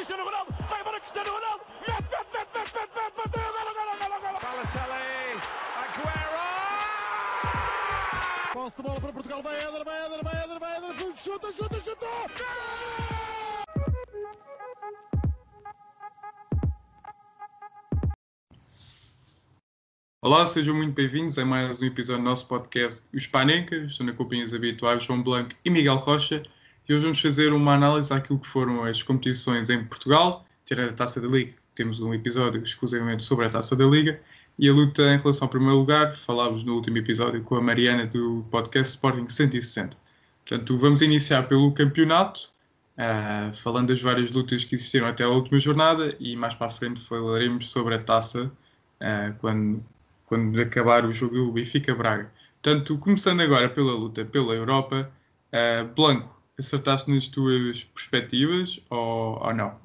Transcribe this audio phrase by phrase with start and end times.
[0.00, 3.92] Cristiano Ronaldo, vai embora Cristiano Ronaldo, mete, mete, mete, mete, mete, mete, bateu, golo, golo,
[3.98, 4.38] golo, golo.
[4.40, 5.36] Balotelli,
[5.76, 6.40] Aguero!
[8.54, 11.82] Posse de bola para Portugal, vai Éder, vai Éder, vai Éder, vai Éder, chuta, chuta,
[11.82, 12.06] chuta!
[20.22, 23.92] Olá, sejam muito bem-vindos a mais um episódio do nosso podcast Os Panencas.
[23.92, 26.42] Estou na companhia dos habituais João Blanco e Miguel Rocha
[26.90, 30.92] e hoje vamos fazer uma análise àquilo que foram as competições em Portugal, tirar a
[30.92, 34.20] Taça da Liga, temos um episódio exclusivamente sobre a Taça da Liga,
[34.58, 38.06] e a luta em relação ao primeiro lugar, falámos no último episódio com a Mariana
[38.06, 39.96] do podcast Sporting 160.
[40.44, 42.50] Portanto, vamos iniciar pelo campeonato,
[42.98, 46.70] uh, falando das várias lutas que existiram até a última jornada e mais para a
[46.70, 48.46] frente falaremos sobre a Taça
[49.00, 49.84] uh, quando
[50.26, 52.32] quando acabar o jogo do Benfica-Braga.
[52.60, 55.08] Portanto, começando agora pela luta pela Europa,
[55.52, 59.78] uh, Blanco, acertaste nas tuas perspectivas ou, ou não?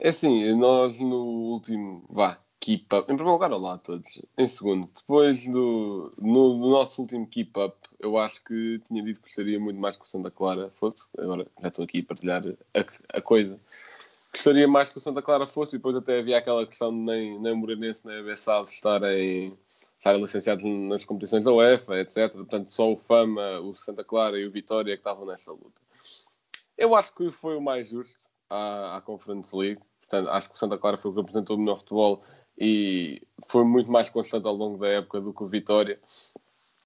[0.00, 4.20] É assim, nós no último, vá, keep up, em primeiro lugar, olá a todos.
[4.36, 9.20] Em segundo, depois do no, no, nosso último keep up, eu acho que tinha dito
[9.20, 12.44] que gostaria muito mais que o Santa Clara fosse, agora já estou aqui a partilhar
[12.74, 13.58] a, a coisa
[14.32, 17.40] gostaria mais que o Santa Clara fosse, e depois até havia aquela questão de nem,
[17.40, 19.58] nem o nem a estarem,
[19.98, 22.32] estarem licenciados nas competições da UEFA, etc.
[22.32, 25.80] Portanto, só o Fama, o Santa Clara e o Vitória que estavam nesta luta.
[26.76, 28.18] Eu acho que foi o mais justo
[28.48, 29.80] à, à Conference League.
[30.00, 32.22] Portanto, acho que o Santa Clara foi o que apresentou o melhor futebol
[32.56, 36.00] e foi muito mais constante ao longo da época do que o Vitória.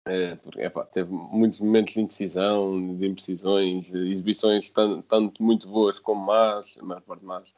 [0.04, 6.00] É, porque, teve muitos momentos de indecisão, de imprecisões, de exibições tanto, tanto, muito boas
[6.00, 7.54] como más, a maior parte más.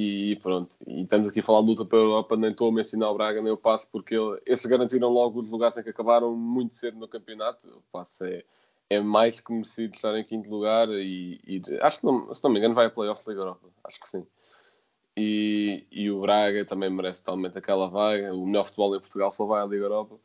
[0.00, 3.10] E pronto, e estamos aqui a falar de luta pela Europa, nem estou a mencionar
[3.10, 6.36] o Braga nem o Passo, porque ele, esses garantiram logo os lugares em que acabaram
[6.36, 7.66] muito cedo no campeonato.
[7.68, 8.44] O Passo é,
[8.88, 12.50] é mais que merecido estar em quinto lugar e, e acho que, não, se não
[12.50, 14.24] me engano, vai a playoffs da Europa, acho que sim.
[15.16, 18.32] E, e o Braga também merece totalmente aquela vaga.
[18.32, 20.16] O melhor futebol em Portugal só vai à Liga Europa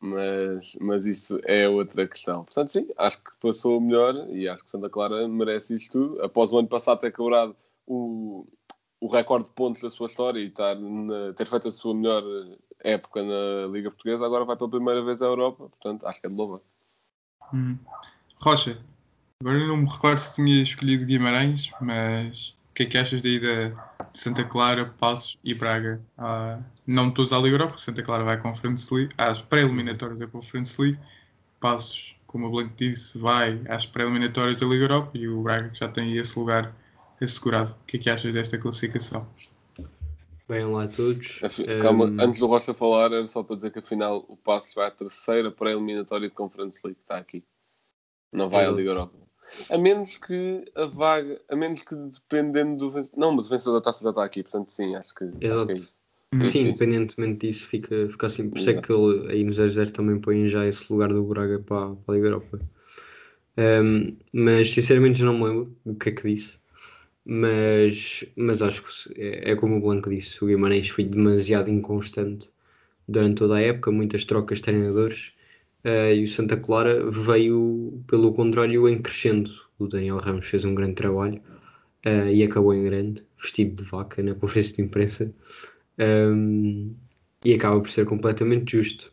[0.00, 2.44] mas, mas isso é outra questão.
[2.44, 6.22] Portanto, sim, acho que passou melhor e acho que Santa Clara merece isto tudo.
[6.22, 7.54] Após o ano passado ter quebrado
[7.86, 8.46] o,
[9.00, 12.22] o recorde de pontos da sua história e estar na, ter feito a sua melhor
[12.78, 15.70] época na Liga Portuguesa, agora vai pela primeira vez à Europa.
[15.70, 16.60] Portanto, acho que é de louvar.
[17.52, 17.76] Hum.
[18.36, 18.78] Rocha,
[19.40, 23.28] agora não me recordo se tinha escolhido Guimarães, mas o que é que achas da
[23.28, 23.68] ida
[24.12, 26.00] de Santa Clara, Passos e Braga?
[26.16, 30.18] Ah, não todos à Liga Europa, porque Santa Clara vai à Conference League, às pré-eliminatórias
[30.18, 30.98] da Conference League.
[31.58, 35.88] Passos, como o Blanco disse, vai às pré-eliminatórias da Liga Europa e o Braga já
[35.88, 36.74] tem esse lugar
[37.24, 37.76] assegurado.
[37.82, 39.26] O que é que achas desta classificação?
[40.48, 41.40] Bem, olá a todos.
[41.80, 42.20] Calma, um...
[42.20, 45.50] antes do Rocha falar, era só para dizer que afinal o Passos vai à terceira
[45.50, 47.44] pré-eliminatória de Conference League, está aqui.
[48.32, 48.74] Não vai Exato.
[48.74, 49.18] à Liga Europa.
[49.70, 53.18] A menos que a vaga, a menos que dependendo do vencedor.
[53.18, 55.40] Não, mas o vencedor da taça já está aqui, portanto sim, acho que, Exato.
[55.40, 56.00] Acho que é
[56.32, 58.48] Sim, sim, independentemente disso, fica, fica assim.
[58.48, 61.58] Por isso é que ele, aí no 0-0 também põe já esse lugar do Braga
[61.58, 62.60] para, para a Liga Europa.
[63.58, 66.59] Um, mas sinceramente não me lembro o que é que disse.
[67.32, 72.50] Mas, mas acho que é, é como o Blanco disse: o Guimarães foi demasiado inconstante
[73.06, 75.32] durante toda a época, muitas trocas de treinadores.
[75.84, 79.48] Uh, e o Santa Clara veio, pelo contrário, em crescendo.
[79.78, 81.40] O Daniel Ramos fez um grande trabalho
[82.04, 85.32] uh, e acabou em grande, vestido de vaca na conferência de imprensa.
[85.98, 86.96] Um,
[87.44, 89.12] e acaba por ser completamente justo.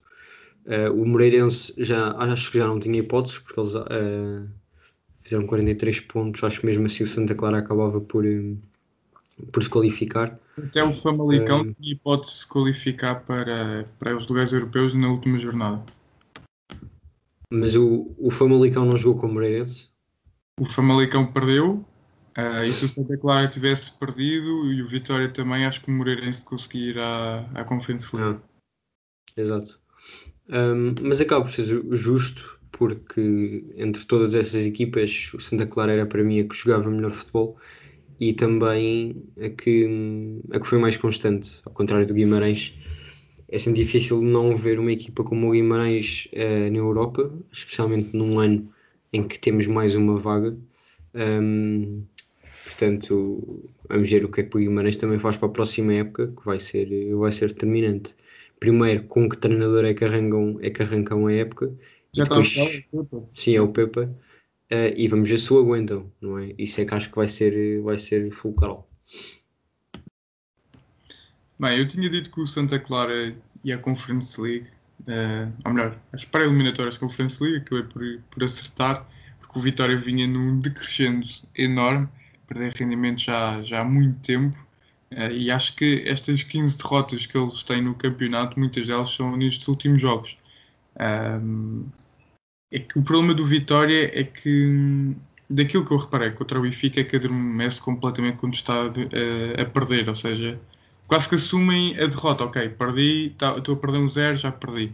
[0.65, 3.75] Uh, o Moreirense já acho que já não tinha hipóteses porque eles
[5.27, 6.43] fizeram 43 pontos.
[6.43, 8.57] Acho que mesmo assim o Santa Clara acabava por, um,
[9.51, 10.39] por se qualificar.
[10.57, 15.09] Até o Famalicão uh, tinha hipótese de se qualificar para, para os lugares europeus na
[15.09, 15.83] última jornada.
[17.51, 19.89] Mas o, o Famalicão não jogou com o Moreirense?
[20.59, 21.85] O Famalicão perdeu.
[22.37, 25.93] Uh, e se o Santa Clara tivesse perdido e o Vitória também, acho que o
[25.93, 28.39] Moreirense conseguir ir à, à Conference League.
[28.39, 29.79] Ah, exato.
[30.49, 36.05] Um, mas acaba por ser justo, porque entre todas essas equipas, o Santa Clara era
[36.05, 37.57] para mim a que jogava melhor futebol
[38.19, 42.73] e também a que, a que foi mais constante, ao contrário do Guimarães
[43.49, 48.39] é sempre difícil não ver uma equipa como o Guimarães uh, na Europa, especialmente num
[48.39, 48.69] ano
[49.13, 50.57] em que temos mais uma vaga.
[51.15, 52.03] Um,
[52.65, 56.27] portanto, vamos ver o que é que o Guimarães também faz para a próxima época,
[56.27, 58.15] que vai ser, vai ser determinante.
[58.59, 61.73] Primeiro, com que treinador é que arrancam, é que arrancam a época.
[62.17, 62.55] Já depois,
[62.91, 63.23] Pepa.
[63.33, 64.03] Sim, é o Pepa.
[64.71, 66.53] Uh, e vamos ver se o aguentam, não é?
[66.57, 68.89] Isso é que acho que vai ser, vai ser fulcral.
[71.59, 73.33] Bem, eu tinha dito que o Santa Clara
[73.63, 74.67] ia à Conference League,
[75.01, 79.07] uh, ou melhor, as pré-eliminatórias da Conference League, acabei por, por acertar,
[79.39, 81.25] porque porque o Vitória vinha num decrescendo
[81.55, 82.07] enorme,
[82.47, 84.57] perder rendimento já, já há muito tempo.
[85.11, 89.35] Uh, e acho que estas 15 derrotas que eles têm no campeonato, muitas delas são
[89.35, 90.37] nestes últimos jogos.
[90.99, 91.85] Um,
[92.71, 95.15] é que o problema do Vitória é que,
[95.49, 99.65] daquilo que eu reparei contra o Benfica, é que adormece completamente quando está a, a
[99.65, 100.59] perder, ou seja,
[101.07, 102.43] quase que assumem a derrota.
[102.45, 104.93] Ok, perdi, tá, estou a perder um zero, já perdi.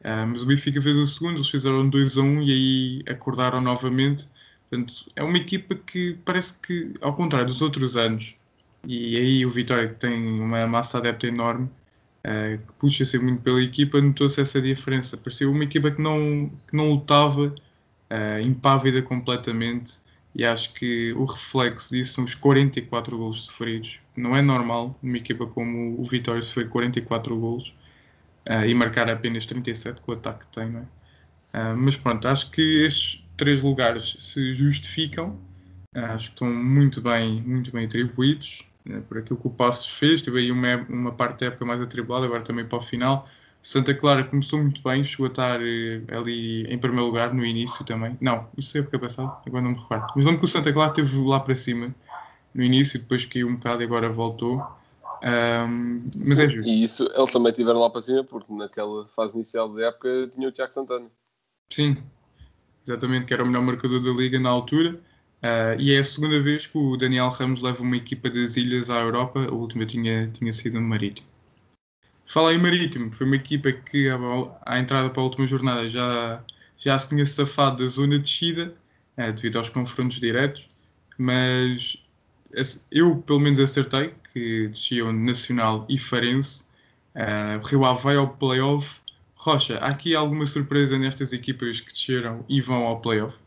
[0.00, 3.12] Uh, mas o Benfica fez o segundo, eles fizeram 2 a 1 um, e aí
[3.12, 4.28] acordaram novamente.
[4.70, 8.34] Portanto, é uma equipa que parece que, ao contrário dos outros anos,
[8.86, 11.70] e aí o Vitória tem uma massa adepta enorme,
[12.26, 15.16] uh, que puxa-se muito pela equipa, notou-se essa diferença.
[15.16, 20.00] Parecia uma equipa que não, que não lutava, uh, impávida completamente,
[20.34, 24.00] e acho que o reflexo disso são os 44 golos sofridos.
[24.16, 27.74] Não é normal numa equipa como o Vitória sofrer 44 golos
[28.48, 30.86] uh, e marcar apenas 37 com o ataque que tem, não é?
[31.74, 35.40] mas pronto, acho que estes três lugares se justificam.
[35.94, 40.22] acho que estão muito bem, muito bem atribuídos né, por aquilo que o Passos fez.
[40.22, 43.26] Teve aí uma, uma parte da época mais atribulada, agora também para o final.
[43.60, 47.84] Santa Clara começou muito bem, chegou a estar eh, ali em primeiro lugar no início
[47.84, 48.16] também.
[48.20, 50.06] Não, isso é época passada, agora não me recordo.
[50.14, 51.92] Mas lembro que o Santa Clara esteve lá para cima
[52.54, 54.64] no início, depois caiu um bocado e agora voltou.
[55.20, 56.70] Um, mas é justo.
[56.70, 60.48] E isso, eles também estiveram lá para cima porque naquela fase inicial da época tinha
[60.48, 61.06] o Tiago Santana.
[61.68, 61.96] Sim,
[62.86, 65.00] exatamente, que era o melhor marcador da liga na altura.
[65.46, 68.90] Uh, e é a segunda vez que o Daniel Ramos leva uma equipa das ilhas
[68.90, 69.46] à Europa.
[69.48, 71.28] A última tinha, tinha sido no Marítimo.
[72.26, 74.08] Fala em Marítimo, foi uma equipa que
[74.62, 76.42] à, entrada para a última jornada já,
[76.76, 78.74] já se tinha safado da zona de descida,
[79.16, 80.66] uh, devido aos confrontos diretos,
[81.16, 81.96] mas
[82.90, 86.64] eu pelo menos acertei que desciam Nacional e Farense.
[87.14, 89.00] Uh, Rio Ave vai ao playoff.
[89.36, 93.45] Rocha, há aqui alguma surpresa nestas equipas que desceram e vão ao playoff?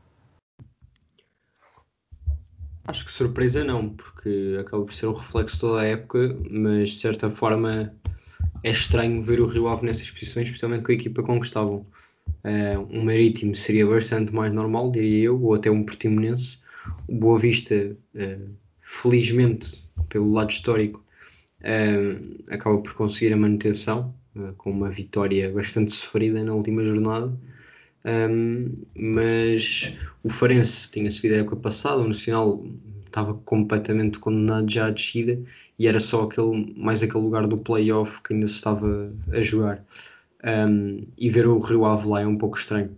[2.90, 6.96] Acho que surpresa não, porque acaba por ser o reflexo toda a época, mas de
[6.96, 7.94] certa forma
[8.64, 11.86] é estranho ver o Rio Ave nessas posições, especialmente com a equipa com que estavam.
[12.44, 16.58] Uh, um Marítimo seria bastante mais normal, diria eu, ou até um Portimonense.
[17.08, 18.50] O Boa Vista, uh,
[18.82, 21.06] felizmente, pelo lado histórico,
[21.62, 24.16] uh, acaba por conseguir a manutenção,
[24.58, 27.32] com uma vitória bastante sofrida na última jornada.
[28.10, 32.66] Um, mas o Farense tinha subido a época passada, o Nacional
[33.06, 35.40] estava completamente condenado já à descida
[35.78, 39.84] e era só aquele, mais aquele lugar do playoff que ainda se estava a jogar.
[40.44, 42.98] Um, e ver o Rio Ave lá é um pouco estranho.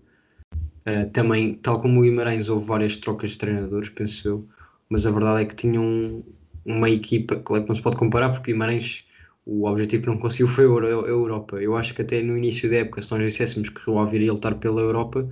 [0.88, 4.48] Uh, também, tal como o Guimarães, houve várias trocas de treinadores, penso eu,
[4.90, 6.24] mas a verdade é que tinham
[6.66, 9.06] uma equipa, que não se pode comparar, porque Guimarães
[9.46, 11.62] o objetivo que não conseguiu foi a Europa.
[11.62, 14.34] Eu acho que até no início da época, se nós disséssemos que o Ave iria
[14.34, 15.30] lutar pela Europa,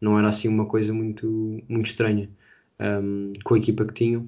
[0.00, 1.26] não era assim uma coisa muito,
[1.68, 2.28] muito estranha.
[2.80, 4.26] Um, com a equipa que tinham,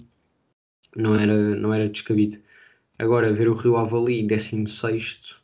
[0.96, 2.38] não era, não era descabido.
[2.98, 5.42] Agora, ver o Rio Ave ali, 16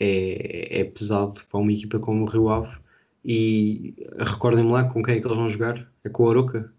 [0.00, 2.78] é, é pesado para uma equipa como o Rio Ave.
[3.24, 5.90] E recordem-me lá com quem é que eles vão jogar?
[6.04, 6.72] É com o Aroca?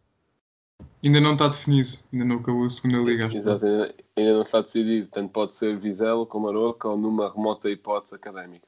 [1.04, 3.25] Ainda não está definido, ainda não acabou a segunda liga.
[3.25, 5.07] Exato, ainda, ainda não está decidido.
[5.07, 8.68] Tanto pode ser Vizela como Aroca ou numa remota hipótese académica.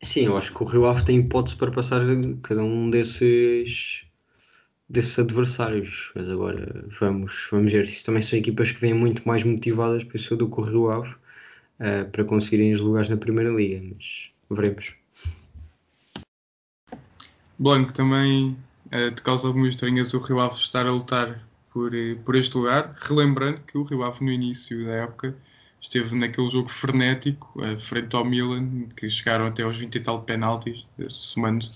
[0.00, 2.00] Sim, eu acho que o Rio Ave tem hipótese para passar
[2.42, 4.06] cada um desses
[4.88, 7.82] desses adversários, mas agora vamos, vamos ver.
[7.82, 11.10] Isso também são equipas que vêm muito mais motivadas, penso do que o Rio Ave,
[11.10, 14.94] uh, para conseguirem os lugares na Primeira Liga, mas veremos.
[17.58, 18.56] Blanco, também
[19.14, 22.90] te causa algumas estranhas o Rio Ave estar a lutar por, uh, por este lugar,
[23.02, 25.36] relembrando que o Rio Ave no início da época
[25.78, 30.22] esteve naquele jogo frenético, uh, frente ao Milan, que chegaram até aos 20 e tal
[30.22, 31.66] penaltis, somando,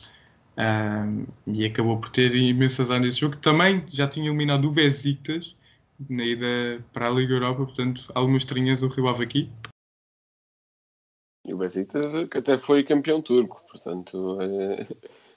[1.47, 5.57] e acabou por ter imensas áreas nesse jogo, também já tinha eliminado o Besiktas
[6.09, 9.51] na ida para a Liga Europa, portanto, algumas estranhas o Rio Ave aqui.
[11.47, 14.39] E o Besiktas que até foi campeão turco, portanto...
[14.41, 14.87] É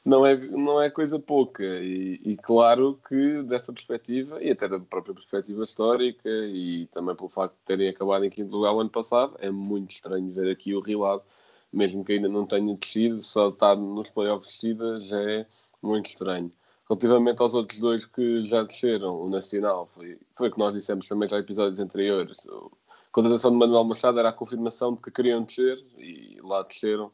[0.06, 1.64] não é, não é coisa pouca.
[1.64, 7.30] E, e, claro que dessa perspectiva, e até da própria perspectiva histórica, e também pelo
[7.30, 10.76] facto de terem acabado em quinto lugar o ano passado, é muito estranho ver aqui
[10.76, 11.24] o Rio Ave,
[11.72, 15.46] mesmo que ainda não tenha descido, só estar nos playoffs descida já é
[15.82, 16.52] muito estranho.
[16.90, 21.08] Relativamente aos outros dois que já desceram, o Nacional, foi, foi o que nós dissemos
[21.08, 22.46] também já em episódios anteriores.
[22.48, 27.12] A contratação de Manuel Machado era a confirmação de que queriam descer e lá desceram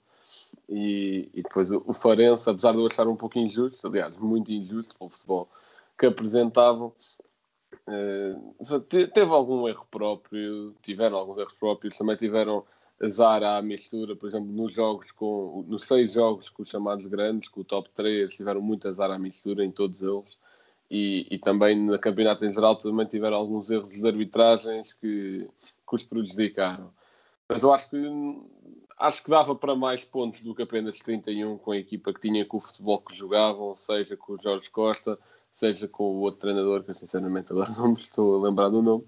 [0.69, 4.51] e, e depois o, o Farense, apesar de eu achar um pouco injusto, aliás, muito
[4.51, 5.49] injusto para o futebol
[5.97, 6.93] que apresentavam,
[7.87, 12.63] uh, teve algum erro próprio, tiveram alguns erros próprios, também tiveram
[13.01, 17.49] azar à mistura, por exemplo, nos jogos com nos seis jogos com os chamados grandes,
[17.49, 20.37] com o top 3, tiveram muito azar à mistura em todos eles.
[20.91, 25.47] E, e também no campeonato em geral também tiveram alguns erros de arbitragens que,
[25.87, 26.91] que os prejudicaram.
[27.47, 27.97] Mas eu acho que
[28.99, 32.45] acho que dava para mais pontos do que apenas 31 com a equipa que tinha
[32.45, 35.17] com o futebol que jogavam, seja com o Jorge Costa,
[35.51, 38.81] seja com o outro treinador, que eu sinceramente agora não me estou a lembrar do
[38.81, 39.05] nome,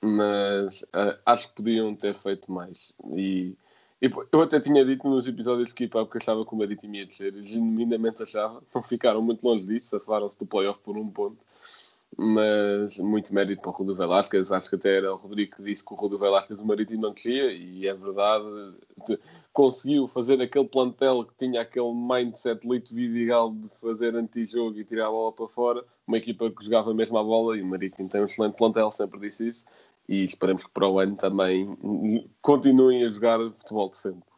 [0.00, 2.92] mas uh, acho que podiam ter feito mais.
[3.16, 3.54] E,
[4.00, 8.22] e, eu até tinha dito nos episódios que achava que o Marítimo ia descer, genuinamente
[8.22, 11.49] achava, não ficaram muito longe disso, safaram-se do playoff por um ponto
[12.22, 14.52] mas muito mérito para o Rodrigo Velasquez.
[14.52, 17.14] Acho que até era o Rodrigo que disse que o Rodrigo Velasquez o Marítimo não
[17.14, 18.44] queria, e é verdade.
[19.54, 25.06] Conseguiu fazer aquele plantel que tinha aquele mindset Lito Vidigal de fazer antijogo e tirar
[25.06, 25.84] a bola para fora.
[26.06, 29.18] Uma equipa que jogava mesmo a bola, e o Marítimo tem um excelente plantel, sempre
[29.18, 29.66] disse isso.
[30.06, 31.74] E esperemos que para o ano também
[32.42, 34.30] continuem a jogar futebol de sempre.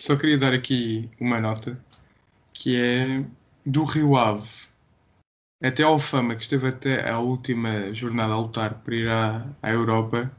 [0.00, 1.78] Só queria dar aqui uma nota
[2.66, 3.24] que é
[3.64, 4.48] do Rio Ave
[5.62, 9.70] até ao Fama, que esteve até a última jornada a lutar para ir à, à
[9.70, 10.32] Europa,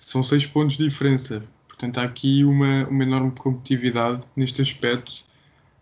[0.00, 1.46] são seis pontos de diferença.
[1.68, 5.22] Portanto, há aqui uma, uma enorme competitividade neste aspecto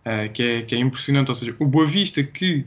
[0.04, 1.28] uh, que, é, que é impressionante.
[1.28, 2.66] Ou seja, o Boa Vista, que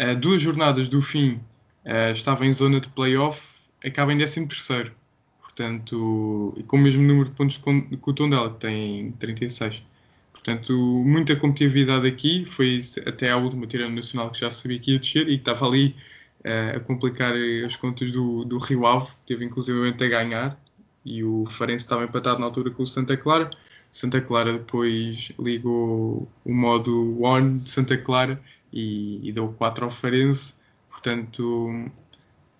[0.00, 1.40] uh, duas jornadas do fim
[1.84, 4.94] uh, estava em zona de playoff, acaba em 13 terceiro.
[5.40, 9.82] Portanto, e com o mesmo número de pontos que o Tondela, que tem 36.
[10.46, 10.72] Portanto,
[11.04, 12.44] muita competitividade aqui.
[12.44, 15.66] Foi até à última tirando nacional que já sabia que ia descer e que estava
[15.66, 15.96] ali
[16.44, 17.32] uh, a complicar
[17.64, 20.56] as contas do, do Rio Ave, que teve inclusivamente a ganhar.
[21.04, 23.50] E o Farense estava empatado na altura com o Santa Clara.
[23.90, 28.40] Santa Clara depois ligou o modo on de Santa Clara
[28.72, 30.54] e, e deu 4 ao Farense.
[30.88, 31.90] Portanto,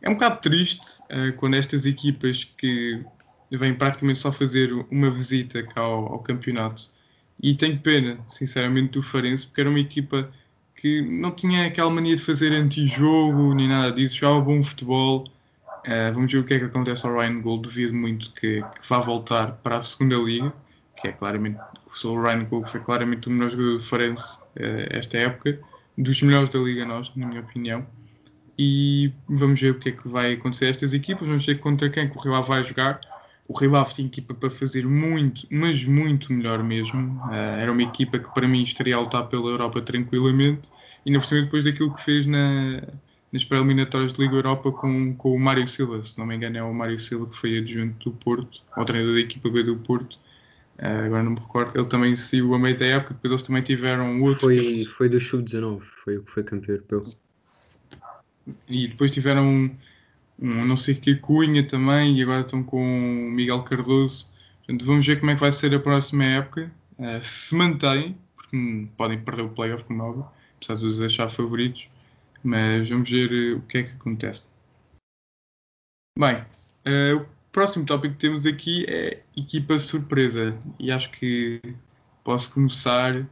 [0.02, 3.00] é um bocado triste uh, quando estas equipas que
[3.48, 6.95] vêm praticamente só fazer uma visita cá ao, ao campeonato
[7.42, 10.30] e tenho pena, sinceramente, do Farense, porque era uma equipa
[10.74, 15.24] que não tinha aquela mania de fazer antijogo nem nada disso, jogava bom futebol.
[15.86, 17.62] Uh, vamos ver o que é que acontece ao Ryan Gold.
[17.62, 20.52] Duvido muito que, que vá voltar para a segunda liga,
[21.00, 21.58] que é claramente
[22.04, 25.58] o Ryan Gold foi claramente o melhor jogador do Farense uh, esta época,
[25.96, 27.86] dos melhores da liga nós, na minha opinião.
[28.58, 31.26] E vamos ver o que é que vai acontecer a estas equipas.
[31.26, 33.00] Vamos ver contra quem que o Rio vai jogar
[33.48, 37.20] o Rio tinha equipa para fazer muito, mas muito melhor mesmo.
[37.26, 40.70] Uh, era uma equipa que para mim estaria a lutar pela Europa tranquilamente.
[41.04, 42.82] E na cima depois daquilo que fez na,
[43.32, 46.62] nas pré-eliminatórias de Liga Europa com, com o Mário Silva, se não me engano é
[46.62, 50.18] o Mário Silva que foi adjunto do Porto, ou treinador da equipa B do Porto.
[50.78, 53.62] Uh, agora não me recordo, ele também saiu a meio da época, depois eles também
[53.62, 54.40] tiveram outro.
[54.40, 57.02] Foi, foi do Sub-19, foi o que foi campeão europeu.
[58.68, 59.70] E depois tiveram
[60.38, 64.30] um não sei que Cunha também, e agora estão com o Miguel Cardoso.
[64.58, 66.70] Portanto, vamos ver como é que vai ser a próxima época.
[66.98, 70.24] Uh, se mantém, porque podem perder o playoff, como é
[70.56, 71.88] apesar de os achar favoritos.
[72.42, 74.50] Mas vamos ver uh, o que é que acontece.
[76.18, 80.58] Bem, uh, o próximo tópico que temos aqui é equipa surpresa.
[80.78, 81.60] E acho que
[82.22, 83.26] posso começar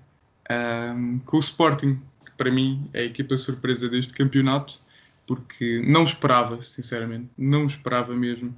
[1.24, 4.78] com o Sporting, que para mim é a equipa surpresa deste campeonato
[5.26, 8.54] porque não esperava, sinceramente, não esperava mesmo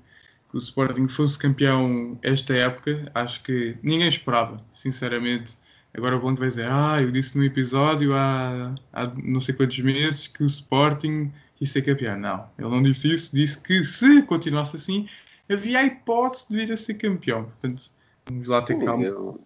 [0.49, 3.11] que o Sporting fosse campeão esta época.
[3.15, 5.57] Acho que ninguém esperava, sinceramente.
[5.95, 9.79] Agora o Blanco vai dizer: Ah, eu disse no episódio há, há não sei quantos
[9.81, 12.19] meses que o Sporting ia ser campeão.
[12.19, 13.35] Não, ele não disse isso.
[13.35, 15.09] Disse que se continuasse assim,
[15.51, 17.45] havia a hipótese de vir a ser campeão.
[17.45, 17.91] Portanto,
[18.27, 19.05] vamos lá ter calma.
[19.05, 19.41] Eu,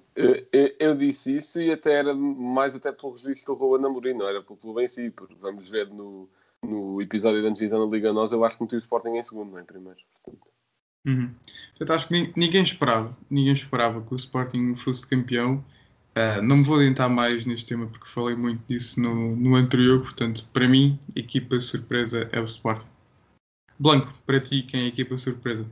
[0.53, 4.29] eu, eu, disse isso e até era mais até pelo registro do Ruben Amorim, não
[4.29, 6.29] era pelo clube em si, porque vamos ver no,
[6.65, 9.51] no episódio da antevisão da Liga Nós, eu acho que meti o Sporting em segundo,
[9.51, 9.99] não é em primeiro.
[11.07, 11.31] Uhum.
[11.79, 15.65] Eu acho que ninguém esperava, ninguém esperava que o Sporting fosse campeão.
[16.11, 20.01] Uh, não me vou adiantar mais neste tema porque falei muito disso no, no anterior,
[20.01, 22.87] portanto, para mim, equipa surpresa é o Sporting.
[23.79, 25.67] Blanco, para ti, quem é a equipa surpresa?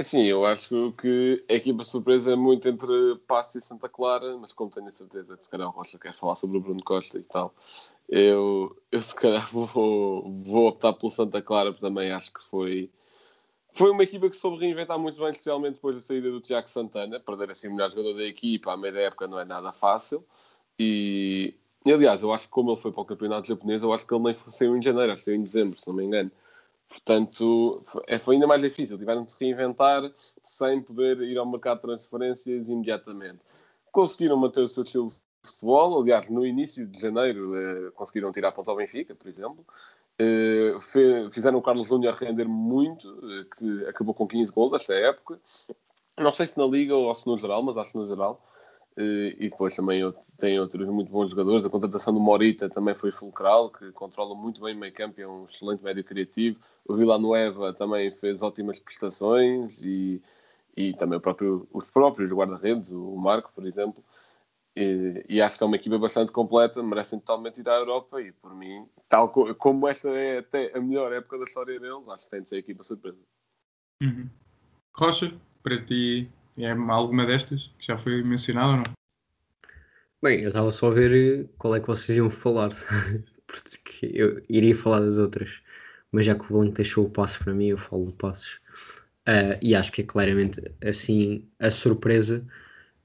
[0.00, 4.52] Sim, eu acho que a equipa surpresa é muito entre Passo e Santa Clara, mas
[4.52, 7.18] como tenho a certeza que se calhar o Rocha quer falar sobre o Bruno Costa
[7.18, 7.54] e tal,
[8.08, 9.68] eu, eu se calhar vou,
[10.30, 12.90] vou optar pelo Santa Clara, porque também acho que foi,
[13.72, 17.20] foi uma equipa que soube reinventar muito bem, especialmente depois da saída do Tiago Santana.
[17.20, 20.24] Perder assim o melhor jogador da equipa à meia da época não é nada fácil.
[20.78, 24.06] E, e, aliás, eu acho que como ele foi para o campeonato japonês, eu acho
[24.06, 26.30] que ele nem saiu em janeiro, acho que saiu em dezembro, se não me engano.
[26.92, 28.98] Portanto, é, foi ainda mais difícil.
[28.98, 30.02] Tiveram de se reinventar
[30.42, 33.40] sem poder ir ao mercado de transferências imediatamente.
[33.90, 35.08] Conseguiram manter o seu estilo
[35.42, 36.02] futebol.
[36.02, 39.64] Aliás, no início de janeiro eh, conseguiram tirar ponto ao Benfica, por exemplo.
[40.80, 45.40] Fe, fizeram o Carlos Júnior render muito, uh, que acabou com 15 gols esta época.
[46.16, 48.40] Não sei se na Liga ou se no geral, mas acho que no geral.
[48.96, 50.02] Uh, e depois também
[50.36, 51.64] tem outros muito bons jogadores.
[51.64, 55.26] A contratação do Morita também foi fulcral, que controla muito bem o meio campo, é
[55.26, 56.60] um excelente médio criativo.
[56.86, 60.20] O Villanueva também fez ótimas prestações e,
[60.76, 64.04] e também próprio, os próprios guarda-redes, o Marco, por exemplo.
[64.76, 68.32] E, e, acho que é uma equipa bastante completa, merecem totalmente ir à Europa e
[68.32, 72.24] por mim, tal co como esta é até a melhor época da história deles, acho
[72.24, 73.18] que tem de ser a equipa surpresa.
[74.02, 74.30] Uhum.
[74.96, 78.84] Rocha, para ti é alguma destas que já foi mencionada ou não?
[80.22, 82.70] Bem, eu estava só a ver qual é que vocês iam falar,
[83.46, 85.60] porque eu iria falar das outras,
[86.12, 88.60] mas já que o Blanco deixou o passo para mim, eu falo do passos.
[89.28, 92.44] Uh, e acho que é claramente assim a surpresa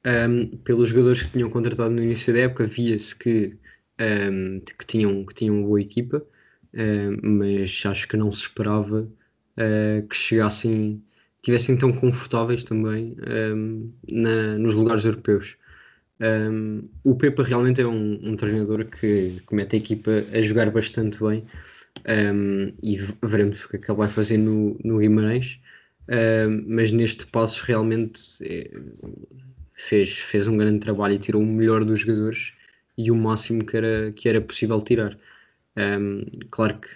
[0.05, 3.57] um, pelos jogadores que tinham contratado no início da época, via-se que,
[3.99, 6.23] um, que, tinham, que tinham uma boa equipa,
[6.73, 11.03] um, mas acho que não se esperava uh, que chegassem,
[11.41, 13.15] tivessem tão confortáveis também
[14.11, 15.57] na, nos lugares europeus.
[17.03, 21.19] o Pepa realmente é um, um, treinador que, que mete a equipa a jogar bastante
[21.23, 21.43] bem
[22.83, 25.59] e veremos o que é que ele vai fazer no, no Guimarães.
[26.67, 28.69] mas neste passo realmente é,
[29.77, 32.53] fez, fez um grande trabalho e tirou o melhor dos jogadores
[32.97, 35.17] e o máximo que era, que era possível tirar.
[35.77, 36.89] Um, claro que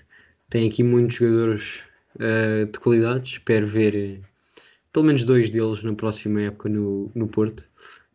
[0.50, 1.83] tem aqui muitos jogadores
[2.15, 4.21] uh, de qualidade, espero ver
[4.93, 7.69] pelo menos dois deles na próxima época no, no Porto.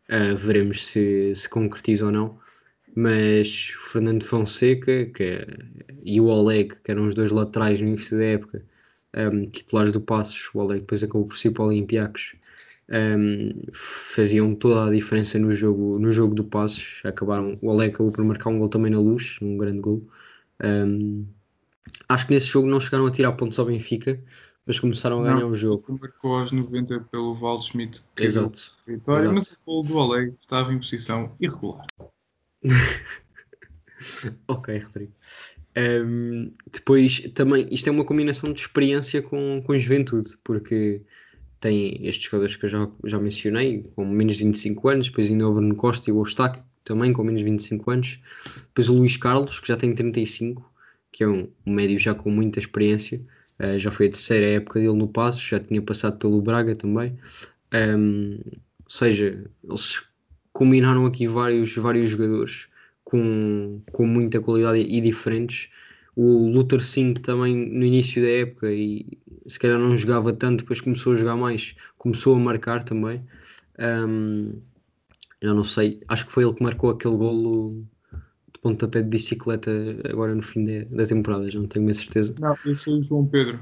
[0.09, 2.39] Uh, veremos se se concretiza ou não.
[2.95, 5.47] Mas o Fernando Fonseca que, é,
[6.03, 8.65] e o Oleg, que eram os dois laterais no início da época,
[9.15, 12.35] um, titulares do Passos, o Oleg depois acabou por ser para o Olympiacos
[12.89, 17.01] um, faziam toda a diferença no jogo, no jogo do Passos.
[17.05, 20.07] Acabaram, o Oleg acabou por marcar um gol também na luz, um grande gol.
[20.63, 21.25] Um,
[22.09, 24.19] acho que nesse jogo não chegaram a tirar pontos ao Benfica,
[24.67, 25.97] mas começaram a ganhar não, o jogo.
[25.99, 28.75] Marcou aos 90 pelo Val Schmidt, Exato.
[28.85, 29.33] Vitória, Exato.
[29.33, 31.87] mas o gol do Oleg estava em posição irregular.
[34.47, 35.13] ok, Rodrigo.
[35.77, 41.01] Um, depois também, isto é uma combinação de experiência com, com juventude, porque
[41.61, 45.47] tem estes jogadores que eu já, já mencionei, com menos de 25 anos, depois ainda
[45.47, 48.19] o Bruno Costa e o Eustáquio, também com menos de 25 anos,
[48.67, 50.69] depois o Luís Carlos, que já tem 35,
[51.11, 53.21] que é um, um médio já com muita experiência,
[53.61, 57.17] uh, já foi a terceira época dele no Passos, já tinha passado pelo Braga também,
[57.73, 60.03] um, ou seja, eles
[60.53, 62.67] combinaram aqui vários, vários jogadores
[63.03, 65.69] com, com muita qualidade e diferentes,
[66.15, 69.05] o Luther 5 também no início da época e
[69.45, 73.23] se calhar não jogava tanto, depois começou a jogar mais, começou a marcar também.
[73.79, 74.59] Um,
[75.39, 77.85] eu não sei, acho que foi ele que marcou aquele golo
[78.57, 79.71] de pontapé de bicicleta
[80.09, 82.35] agora no fim de, da temporada, já não tenho mais certeza.
[82.39, 83.59] Não, esse é o João Pedro,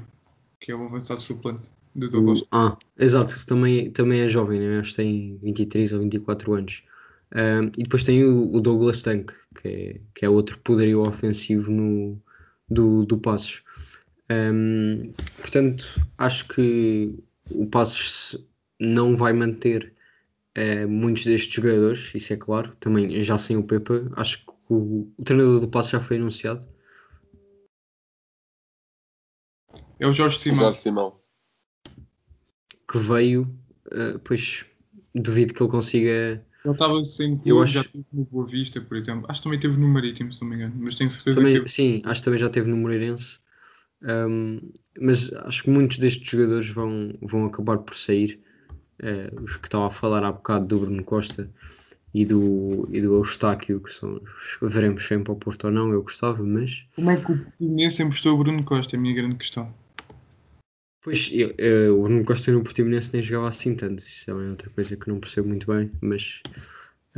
[0.58, 2.42] que é o avançado suplente do Douglas.
[2.50, 4.80] Ah, exato, também, também é jovem, né?
[4.80, 6.82] acho que tem 23 ou 24 anos.
[7.34, 11.70] Um, e depois tem o, o Douglas Tank, que é, que é outro poderio ofensivo
[11.70, 12.20] no,
[12.68, 13.62] do, do Passos.
[14.30, 15.02] Um,
[15.40, 15.84] portanto,
[16.18, 17.14] acho que
[17.50, 18.46] o Passos
[18.80, 19.92] não vai manter
[20.56, 22.74] uh, muitos destes jogadores, isso é claro.
[22.76, 26.66] Também já sem o Pepa, acho que o, o treinador do Passos já foi anunciado.
[29.98, 30.60] É o Jorge Simão.
[30.60, 31.20] Jorge Simão.
[32.90, 33.42] Que veio,
[33.86, 34.66] uh, pois
[35.14, 37.74] duvido que ele consiga ele estava sem clube, eu acho...
[37.74, 39.24] já teve no Boa Vista, por exemplo.
[39.28, 40.74] Acho que também teve no Marítimo, se não me engano.
[40.78, 41.70] Mas tenho certeza também, que teve.
[41.70, 43.38] Sim, acho que também já teve no Moreirense.
[44.02, 44.60] Um,
[45.00, 48.40] mas acho que muitos destes jogadores vão, vão acabar por sair.
[49.00, 51.48] Uh, os que estava a falar há bocado do Bruno Costa
[52.16, 54.18] e do, e do Eustáquio, que são
[54.62, 56.86] veremos se vem para o Porto ou não, eu gostava, mas.
[56.94, 58.96] Como é que o Portimonense emprestou o Bruno Costa?
[58.96, 59.70] É a minha grande questão.
[61.02, 64.70] Pois, eu, eu, o Bruno Costa no Portimonense nem jogava assim tanto, isso é outra
[64.70, 66.42] coisa que não percebo muito bem, mas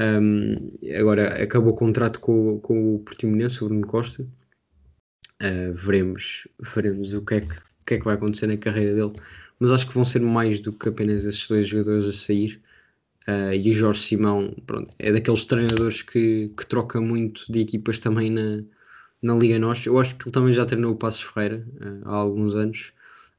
[0.01, 7.15] um, agora acabou o contrato com, com o Portimonense, o Bruno Costa, uh, veremos, veremos
[7.15, 9.13] o que, é que, o que é que vai acontecer na carreira dele,
[9.61, 12.61] mas acho que vão ser mais do que apenas esses dois jogadores a sair,
[13.29, 17.99] uh, e o Jorge Simão, pronto, é daqueles treinadores que, que troca muito de equipas
[17.99, 18.63] também na,
[19.23, 22.15] na Liga Nós, eu acho que ele também já treinou o Passos Ferreira uh, há
[22.17, 22.93] alguns anos,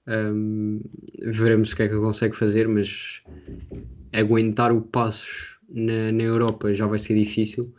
[0.10, 0.82] um,
[1.20, 3.22] veremos o que é que ele consegue fazer, mas
[4.14, 7.72] aguentar o passos na, na Europa já vai ser difícil.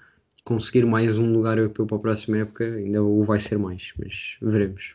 [0.45, 4.37] Conseguir mais um lugar europeu para a próxima época ainda o vai ser mais, mas
[4.41, 4.95] veremos.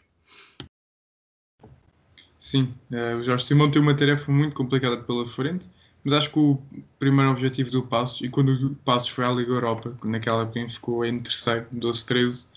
[2.37, 5.69] Sim, uh, o Jorge Simão tem uma tarefa muito complicada pela frente,
[6.05, 6.61] mas acho que o
[6.97, 11.03] primeiro objetivo do Passos, e quando o Passos foi à Liga Europa, naquela época ficou
[11.03, 12.55] em terceiro, 12-13,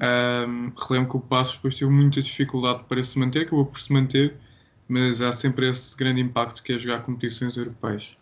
[0.00, 3.92] Um, relembro que o Passos depois teve muita dificuldade para se manter, acabou por se
[3.92, 4.36] manter,
[4.86, 8.16] mas há sempre esse grande impacto que é jogar competições europeias.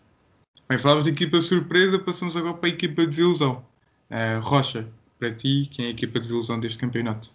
[0.67, 3.63] Bem, falámos de equipa surpresa, passamos agora para a equipa de desilusão.
[4.09, 4.87] Uh, Rocha,
[5.19, 7.31] para ti, quem é a equipa de desilusão deste campeonato?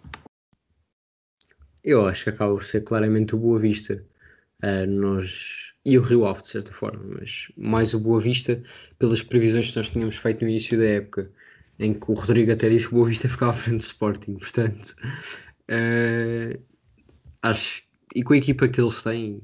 [1.83, 4.03] Eu acho que acaba por ser claramente o Boa Vista.
[4.61, 5.72] Uh, nós...
[5.85, 8.61] E o Rio Ave, de certa forma, mas mais o Boa Vista
[8.97, 11.29] pelas previsões que nós tínhamos feito no início da época,
[11.77, 14.35] em que o Rodrigo até disse que o Boa Vista ficava à frente do Sporting.
[14.35, 14.95] Portanto,
[15.69, 16.59] uh,
[17.41, 17.83] acho.
[18.15, 19.41] E com a equipa que eles têm,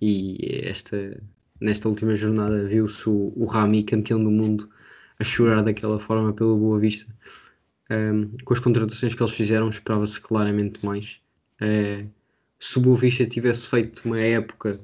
[0.00, 1.22] e esta,
[1.60, 4.68] nesta última jornada viu-se o, o Rami, campeão do mundo,
[5.18, 7.14] a chorar daquela forma pelo Boa Vista.
[7.90, 11.20] Um, com as contratações que eles fizeram, esperava-se claramente mais.
[11.60, 12.10] Uh,
[12.58, 14.80] se o Boa Vista tivesse feito uma época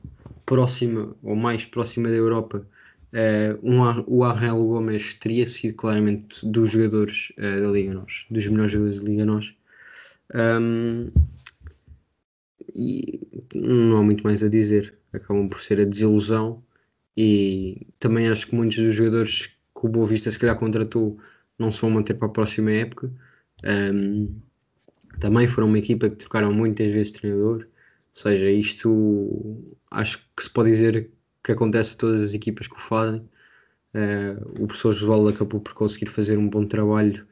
[0.48, 2.66] próxima ou mais próxima da Europa,
[3.12, 8.48] uh, um, o Arrel Gomes teria sido claramente dos jogadores uh, da Liga Nós, dos
[8.48, 9.54] melhores jogadores da Liga Nós.
[10.34, 11.10] Um,
[12.74, 13.20] e
[13.54, 14.94] não há muito mais a dizer.
[15.12, 16.62] Acabam por ser a desilusão
[17.14, 21.18] e também acho que muitos dos jogadores que o Boa Vista se calhar contratou
[21.58, 23.12] não se vão manter para a próxima época.
[23.64, 24.34] Um,
[25.20, 27.66] também foram uma equipa que trocaram muitas vezes treinador,
[28.18, 31.10] seja, isto acho que se pode dizer
[31.42, 33.20] que acontece a todas as equipas que o fazem.
[33.94, 37.26] Uh, o professor Josualdo acabou por conseguir fazer um bom trabalho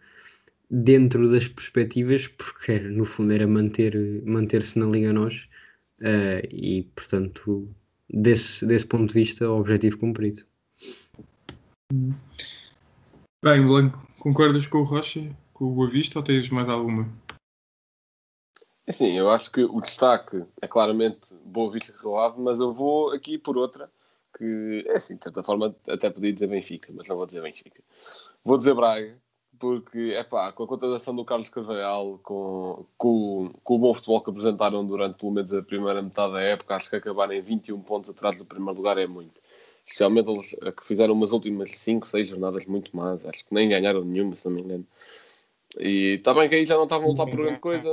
[0.71, 3.95] dentro das perspectivas, porque no fundo era manter,
[4.25, 5.49] manter-se na Liga Nós
[6.01, 7.69] uh, e portanto
[8.09, 10.43] desse, desse ponto de vista o objetivo cumprido.
[13.45, 17.09] Bem, Blanco, concordas com o Rocha, com o Boa Vista ou tens mais alguma?
[18.87, 22.73] É Sim, eu acho que o destaque é claramente Boa Vista Rio Ave, mas eu
[22.73, 23.91] vou aqui por outra,
[24.39, 27.83] que é assim, de certa forma até podia dizer Benfica, mas não vou dizer Benfica.
[28.45, 29.19] Vou dizer Braga,
[29.59, 34.21] porque, é pá, com a contratação do Carlos Carvalhal, com, com, com, o bom futebol
[34.21, 38.11] que apresentaram durante pelo menos a primeira metade da época, acho que acabarem 21 pontos
[38.11, 39.41] atrás do primeiro lugar é muito.
[39.85, 44.05] Especialmente eles que fizeram umas últimas 5, 6 jornadas muito más, acho que nem ganharam
[44.05, 44.87] nenhuma, se não me engano.
[45.79, 47.93] E está bem que aí já não estavam a lutar por grande coisa.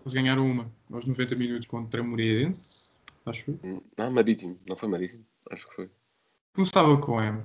[0.00, 3.80] Eles ganharam uma aos 90 minutos contra Moreirense, acho que foi.
[3.96, 5.24] Ah, Marítimo, não foi Marítimo?
[5.50, 5.90] Acho que foi.
[6.54, 7.42] Começava com M.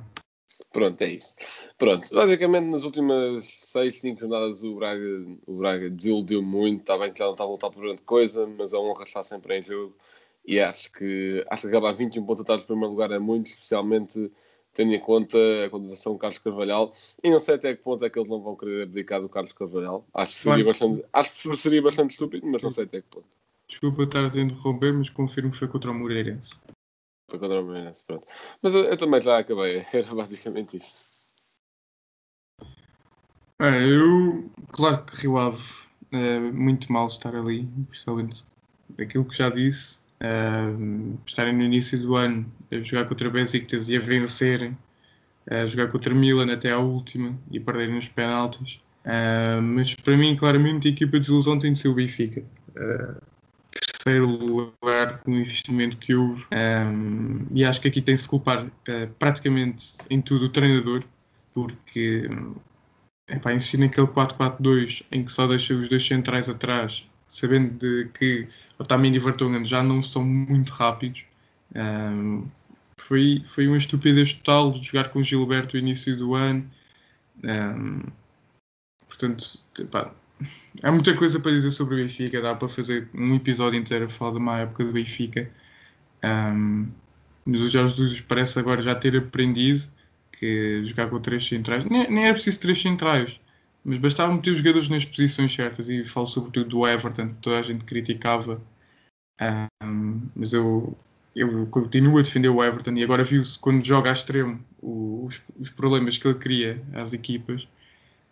[0.73, 1.35] Pronto, é isso.
[1.77, 6.81] Pronto, basicamente nas últimas 6, 5 jornadas o Braga, o Braga desiludiu muito.
[6.81, 9.23] Está bem que já não estava a lutar por grande coisa, mas a honra está
[9.23, 9.95] sempre em jogo.
[10.45, 14.31] E acho que, acho que acabar 21 pontos atrás do primeiro lugar é muito, especialmente
[14.77, 16.93] tendo em conta a contratação do Carlos Carvalhal.
[17.23, 19.51] E não sei até que ponto é que eles não vão querer abdicar do Carlos
[19.51, 20.05] Carvalhal.
[20.13, 23.25] Acho que seria, bastante, acho que seria bastante estúpido, mas não sei até que ponto.
[23.67, 26.59] Desculpa estar a interromper, mas confirmo que foi contra o Moreirense.
[27.27, 28.27] Foi contra o Moreirense, pronto.
[28.61, 31.09] Mas eu, eu, também já acabei, era basicamente isso.
[33.59, 35.63] É, eu, claro que Rio Ave
[36.11, 38.45] é muito mal estar ali, principalmente
[38.99, 43.97] aquilo que já disse, uh, estarem no início do ano a jogar contra Besiktas e
[43.97, 44.77] a vencerem,
[45.49, 48.79] a jogar contra Milan até à última e perderem nos penaltis.
[49.05, 52.43] Uh, mas para mim, claramente, a equipa de desilusão tem de ser o Benfica.
[52.75, 53.21] Uh,
[54.07, 56.45] terceiro lugar no investimento que houve.
[56.51, 58.71] Um, e acho que aqui tem-se culpar uh,
[59.19, 61.03] praticamente em tudo o treinador,
[61.53, 62.29] porque
[63.27, 68.47] epá, insistir naquele 4-4-2 em que só deixa os dois centrais atrás sabendo de que
[68.79, 71.23] Otamendi e Vertonghen já não são muito rápidos.
[71.75, 72.45] Um,
[72.97, 76.69] foi, foi uma estupidez total de jogar com Gilberto no início do ano.
[77.43, 78.01] Um,
[79.07, 79.45] portanto,
[79.91, 80.11] pá,
[80.83, 82.41] há muita coisa para dizer sobre o Benfica.
[82.41, 85.49] Dá para fazer um episódio inteiro a falar de uma época do Benfica.
[86.23, 86.87] Um,
[87.45, 89.87] o Jorge Jesus parece agora já ter aprendido
[90.31, 93.39] que jogar com três centrais nem, nem é preciso três centrais
[93.87, 97.57] mas bastava meter os jogadores nas posições certas e falo sobretudo do Everton, que toda
[97.57, 98.61] a gente criticava.
[99.81, 100.93] Um, mas eu,
[101.33, 105.69] eu continuo a defender o Everton e agora viu-se quando joga a extremo os, os,
[105.69, 107.63] problemas que ele cria às equipas,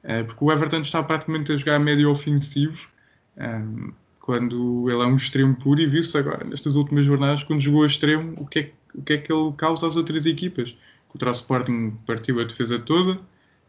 [0.04, 2.90] uh, porque o Everton está praticamente a jogar médio ofensivo
[3.38, 7.84] um, quando ele é um extremo puro e viu-se agora nestas últimas jornadas quando jogou
[7.84, 10.76] a extremo o que é, o que, é que ele causa às outras equipas.
[11.08, 13.22] Contra o Sporting partiu a defesa toda,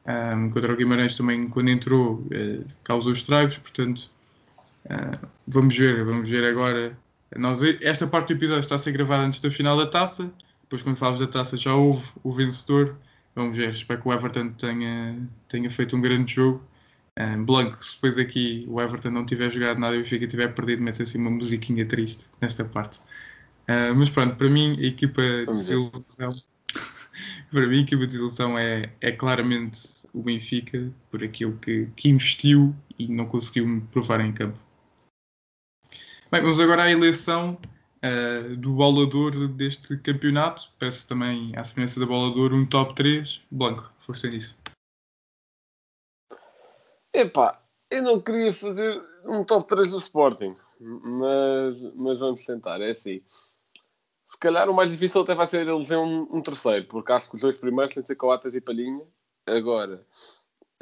[0.07, 4.11] um, contra o Guimarães também, quando entrou, uh, causou estragos, portanto,
[4.87, 6.97] uh, vamos ver, vamos ver agora.
[7.37, 10.31] Nós, esta parte do episódio está a ser gravada antes da final da taça,
[10.63, 12.97] depois quando falamos da taça já houve o vencedor,
[13.35, 16.63] vamos ver, espero que o Everton tenha, tenha feito um grande jogo.
[17.19, 20.49] Um, Blanco, se depois aqui o Everton não tiver jogado nada e o Benfica tiver
[20.55, 22.99] perdido, mete assim uma musiquinha triste nesta parte.
[23.69, 26.35] Uh, mas pronto, para mim, a equipa de desilusão
[27.51, 29.79] para mim, a equipa de desilusão é, é claramente
[30.17, 34.59] o Benfica, por aquilo que, que investiu e não conseguiu provar em campo.
[36.33, 37.59] Bem, vamos agora à eleição
[38.03, 40.73] uh, do bolador deste campeonato.
[40.79, 43.43] Peço também, à semelhança da bolador, um top 3.
[43.51, 44.57] Blanco, força nisso.
[47.15, 52.81] Epá, eu não queria fazer um top 3 do Sporting, mas, mas vamos tentar.
[52.81, 53.23] É assim.
[54.27, 57.37] Se calhar o mais difícil até vai ser eleger um, um terceiro, porque acho que
[57.37, 59.05] os dois primeiros têm de ser Coates e Palhinha.
[59.47, 60.05] Agora,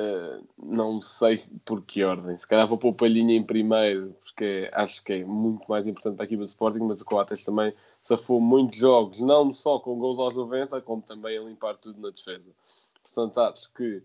[0.01, 2.37] uh, não sei por que ordem.
[2.39, 6.17] Se calhar vou pôr o Palhinha em primeiro, porque acho que é muito mais importante
[6.17, 9.99] para a equipa do Sporting, mas o Coates também safou muitos jogos, não só com
[9.99, 12.51] gols aos 90, como também a limpar tudo na defesa.
[13.03, 14.03] Portanto, acho que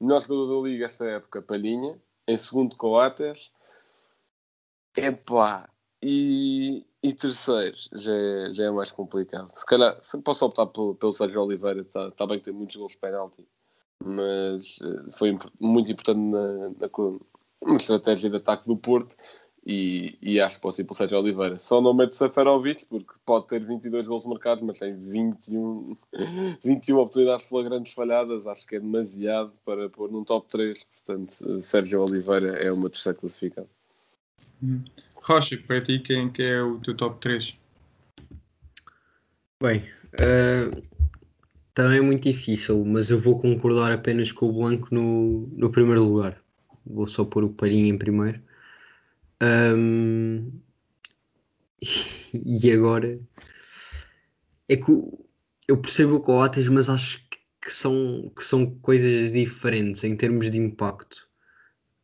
[0.00, 2.00] o melhor jogador da Liga esta época, Palhinha.
[2.26, 3.52] Em segundo, Coates.
[4.96, 5.68] Epá,
[6.02, 9.52] e, e terceiro já é, já é mais complicado.
[9.54, 12.76] Se calhar, se posso optar pelo, pelo Sérgio Oliveira, está tá bem que tem muitos
[12.76, 13.46] gols de penalti,
[14.04, 16.90] mas uh, foi muito importante na, na,
[17.66, 19.16] na, estratégia de ataque do Porto
[19.64, 21.58] e, e acho que posso ir pelo Sérgio Oliveira.
[21.58, 25.96] Só não meto o Seferovic, porque pode ter 22 gols marcados, mas tem 21,
[26.64, 28.46] 21 oportunidades flagrantes falhadas.
[28.46, 30.84] Acho que é demasiado para pôr num top 3.
[31.04, 33.68] Portanto, Sérgio Oliveira é uma terceira classificada.
[34.62, 34.82] Hum.
[35.16, 37.58] Rocha, para ti, quem que é o teu top 3?
[39.62, 39.84] Bem,
[40.14, 40.99] uh,
[41.74, 46.04] também é muito difícil, mas eu vou concordar apenas com o Blanco no, no primeiro
[46.04, 46.42] lugar.
[46.84, 48.40] Vou só pôr o Palhinho em primeiro.
[49.42, 50.50] Um,
[52.44, 53.18] e agora
[54.68, 54.90] é que
[55.68, 57.24] eu percebo o Coates, mas acho
[57.62, 61.28] que são, que são coisas diferentes em termos de impacto.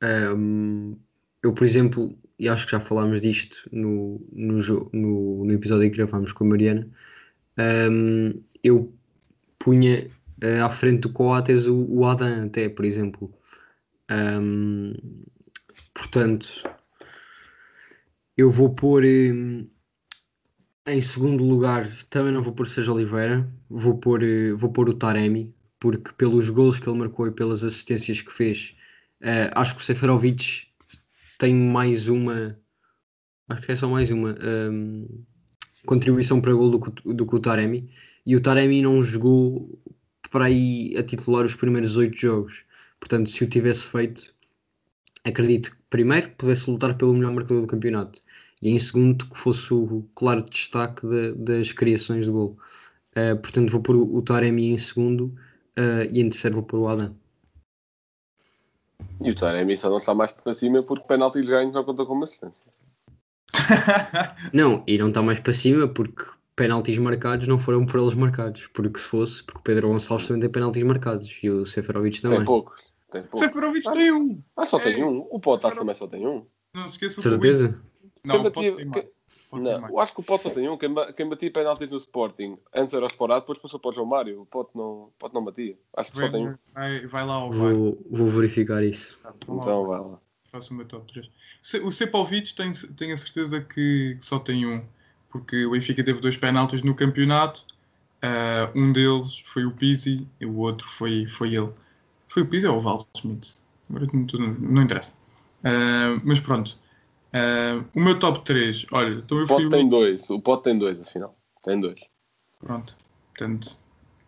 [0.03, 0.97] Um,
[1.43, 4.59] eu, por exemplo, e acho que já falámos disto no, no,
[4.93, 6.89] no, no episódio que gravámos com a Mariana,
[7.91, 8.93] um, eu
[9.67, 10.09] punha
[10.45, 13.35] uh, à frente do Coates o, o Adam até, por exemplo.
[14.09, 14.93] Um,
[15.93, 16.63] portanto,
[18.37, 19.69] eu vou pôr um,
[20.87, 24.95] em segundo lugar, também não vou pôr Sérgio Oliveira, vou pôr, uh, vou pôr o
[24.95, 28.77] Taremi, porque pelos gols que ele marcou e pelas assistências que fez,
[29.23, 30.69] uh, acho que o Seferovic
[31.39, 32.57] tem mais uma.
[33.49, 34.33] Acho que é só mais uma
[34.71, 35.25] um,
[35.85, 37.91] contribuição para gol do, do que o Taremi.
[38.27, 39.79] E o Taremi não jogou
[40.31, 42.65] para aí a titular os primeiros oito jogos.
[42.99, 44.35] Portanto, se o tivesse feito,
[45.25, 48.21] acredito que primeiro pudesse lutar pelo melhor marcador do campeonato
[48.63, 52.59] e em segundo que fosse o claro destaque de, das criações de gol.
[53.13, 55.27] Uh, portanto, vou pôr o, Taremi em segundo
[55.79, 57.15] uh, e em terceiro vou pôr o Adam.
[59.21, 62.25] E o Taremi só não está mais para cima porque penaltis ganhos não conta como
[62.25, 62.67] assistência.
[64.53, 66.25] não, e não está mais para cima porque
[66.57, 68.67] penaltis marcados não foram por eles marcados.
[68.69, 72.39] Porque se fosse, porque o Pedro Gonçalves também tem penaltis marcados e o Seferovic também.
[72.39, 72.83] Tem poucos.
[73.11, 73.41] Tem poucos.
[73.41, 74.43] Seferovic ah, tem um.
[74.57, 74.83] Ah, só é.
[74.83, 75.19] tem um.
[75.31, 76.47] O Potas também só tem um.
[76.75, 77.81] Não se esqueça Certeza?
[78.25, 79.21] Não, o tem mais.
[79.53, 80.77] Não, eu acho que o Pote só tem um.
[80.77, 84.07] Quem, quem batia penaltis no Sporting antes era o Sporado, depois passou para o João
[84.07, 84.43] Mário.
[84.43, 85.79] O Pote não, Pote não batia.
[85.97, 86.55] Acho que vai, só tem um.
[86.75, 89.19] Vai, vai lá ao vou, vou verificar isso.
[89.23, 90.19] Tá, então vai lá.
[90.45, 91.31] Faço o meu top 3.
[91.85, 94.85] O Sepovic tem, tenho a certeza que só tem um,
[95.39, 97.67] porque o Benfica teve dois penaltis no campeonato.
[98.23, 101.71] Uh, um deles foi o Pizzi e o outro foi, foi ele.
[102.29, 103.57] Foi o Pizzi ou o Waldschmidt?
[103.89, 104.01] Não,
[104.59, 105.13] não interessa.
[105.61, 106.79] Uh, mas pronto.
[107.35, 110.79] Uh, o meu top 3, olha, então eu o Pote tem dois, o Pote tem
[110.79, 111.37] dois, afinal.
[111.63, 112.01] Tem dois.
[112.59, 112.97] Pronto,
[113.29, 113.79] portanto,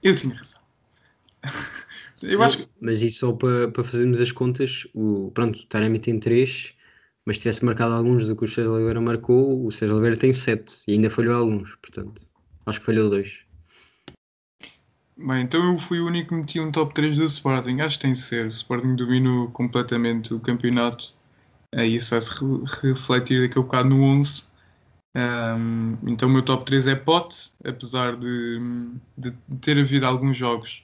[0.02, 0.60] eu tinha razão.
[2.22, 2.68] eu acho que...
[2.80, 6.74] Mas isso só para, para fazermos as contas, o, pronto, o Taremi tem 3,
[7.28, 10.32] mas se tivesse marcado alguns do que o César Oliveira marcou, o César Oliveira tem
[10.32, 12.22] 7 e ainda falhou alguns, portanto,
[12.64, 13.40] acho que falhou 2.
[15.18, 18.02] Bem, então eu fui o único que meti um top 3 do Sporting, acho que
[18.02, 18.46] tem de ser.
[18.46, 21.12] O Sporting dominou completamente o campeonato
[21.70, 24.44] é isso vai se re refletir daqui a um bocado no 11.
[25.14, 28.58] Um, então o meu top 3 é Pote, apesar de,
[29.18, 30.82] de, ter havido alguns jogos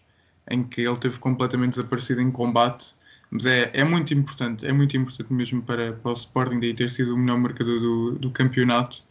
[0.50, 2.96] em que ele teve completamente desaparecido em combate,
[3.34, 6.90] mas é, é muito importante, é muito importante mesmo para, para o Sporting de ter
[6.90, 9.02] sido o melhor marcador do, do campeonato.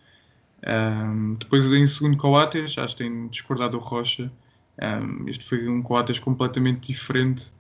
[0.66, 4.32] Um, depois em segundo Coates, acho que tem discordado o Rocha.
[4.82, 7.52] Um, este foi um Coates completamente diferente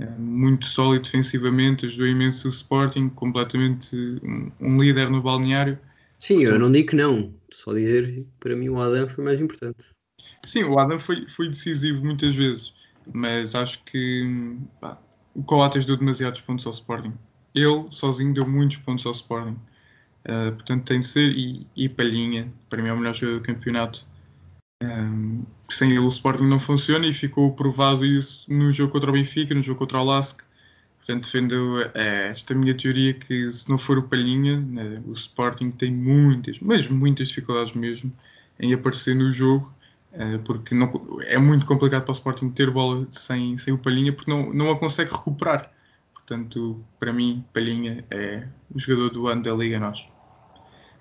[0.00, 5.78] é muito sólido defensivamente, ajudou imenso o Sporting, completamente um, um líder no balneário.
[6.18, 9.40] Sim, eu não digo que não, só dizer que para mim o Adam foi mais
[9.40, 9.92] importante.
[10.44, 12.74] Sim, o Adam foi, foi decisivo muitas vezes,
[13.12, 14.98] mas acho que pá,
[15.34, 17.12] o Coates deu demasiados pontos ao Sporting.
[17.54, 19.58] Ele sozinho deu muitos pontos ao Sporting.
[20.24, 21.32] Uh, portanto, tem de ser.
[21.36, 24.06] E, e Palhinha, para mim, é o melhor jogador do campeonato.
[24.82, 29.12] Um, sem ele o Sporting não funciona e ficou provado isso no jogo contra o
[29.12, 30.42] Benfica, no jogo contra o Lask.
[30.98, 35.70] Portanto, defendo é, esta minha teoria que se não for o Palhinha, né, o Sporting
[35.70, 38.10] tem muitas, mas muitas dificuldades mesmo
[38.58, 39.70] em aparecer no jogo,
[40.44, 40.90] porque não,
[41.22, 44.70] é muito complicado para o Sporting ter bola sem, sem o Palhinha, porque não, não
[44.70, 45.70] a consegue recuperar.
[46.12, 50.08] Portanto, para mim, Palhinha é o jogador do ano da Liga Nós.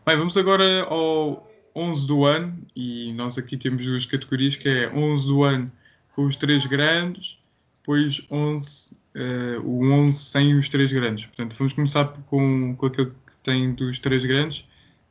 [0.06, 4.93] Bem, vamos agora ao 11 do ano, e nós aqui temos duas categorias, que é
[4.93, 5.71] 11 do ano
[6.13, 7.38] com os três grandes,
[7.82, 11.26] depois 11 uh, o 11 sem os três grandes.
[11.26, 14.62] Portanto, vamos começar com, com aquele que tem dos três grandes.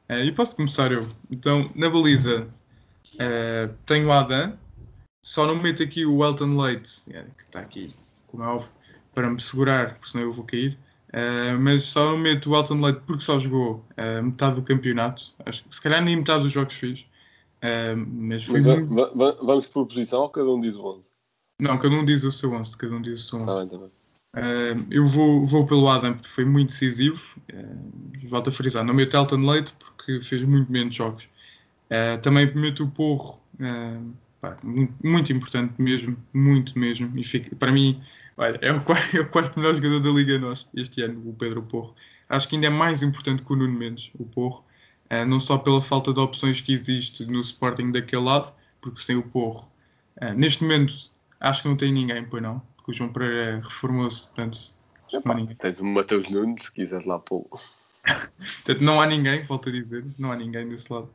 [0.08, 1.06] Uh, e posso começar eu.
[1.30, 2.48] Então, na baliza,
[3.14, 4.58] uh, tenho o Adam.
[5.24, 7.94] Só não meto aqui o Elton Leite, que está aqui,
[8.26, 8.68] como é óbvio,
[9.14, 10.76] para me segurar, porque senão eu vou cair.
[11.10, 15.34] Uh, mas só não meto o Elton Leite porque só jogou uh, metade do campeonato.
[15.44, 16.74] Acho que se calhar nem metade dos jogos.
[16.82, 19.14] Uh, mas foi mas muito...
[19.44, 21.10] Vamos por posição ou cada um diz o 11?
[21.60, 23.46] Não, cada um diz o seu 11, cada um diz o seu 11.
[23.46, 23.92] Tá bem, tá bem.
[24.34, 27.22] Uh, eu vou, vou pelo Adam porque foi muito decisivo.
[27.52, 31.28] Uh, volto a frisar, não meto Elton Leite porque fez muito menos jogos.
[31.92, 33.42] Uh, também meto o Porro,
[34.40, 37.12] pá, muito, muito, importante mesmo, muito mesmo.
[37.18, 38.02] E fica, para mim,
[38.36, 41.34] olha, é, o quarto, é o quarto melhor jogador da Liga nós este ano, o
[41.34, 41.94] Pedro Porro.
[42.28, 44.64] Acho que ainda é mais importante que o Nuno Mendes, o Porro.
[45.26, 49.22] não só pela falta de opções que existe no Sporting daquele lado, porque sem o
[49.22, 49.70] Porro,
[50.34, 52.62] neste momento Acho que não tem ninguém, pois não.
[52.76, 54.58] Porque o João Pereira reformou-se, portanto.
[55.12, 57.40] Epá, não tens o Mateus Nunes, se quiseres lá pô
[58.00, 61.12] portanto, não há ninguém, volto a dizer, não há ninguém desse lado.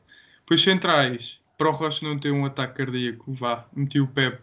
[0.48, 4.42] Pois centrais, para o Rocha não ter um ataque cardíaco, vá, meti o Pep.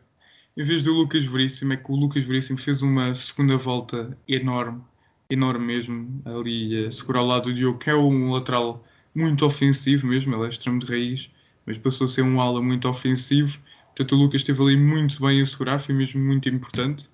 [0.56, 4.82] Em vez do Lucas Veríssimo, é que o Lucas Veríssimo fez uma segunda volta enorme,
[5.28, 10.06] enorme mesmo, ali a segurar ao lado do Diogo, que é um lateral muito ofensivo
[10.06, 11.30] mesmo, ele é extremo de raiz,
[11.66, 13.58] mas passou a ser um ala muito ofensivo
[13.94, 17.08] Portanto, o Lucas esteve ali muito bem a segurar, foi mesmo muito importante.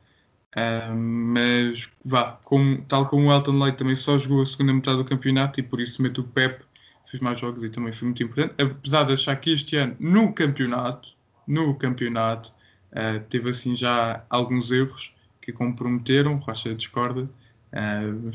[0.56, 4.96] Uh, mas vá, como, tal como o Elton Leite também só jogou a segunda metade
[4.98, 6.64] do campeonato e por isso mete o Pep,
[7.10, 8.54] fez mais jogos e também foi muito importante.
[8.62, 11.10] Apesar de achar que este ano, no campeonato,
[11.46, 12.52] no campeonato,
[12.92, 17.28] uh, teve assim já alguns erros que comprometeram, Rocha discorda.
[17.72, 18.30] Uh,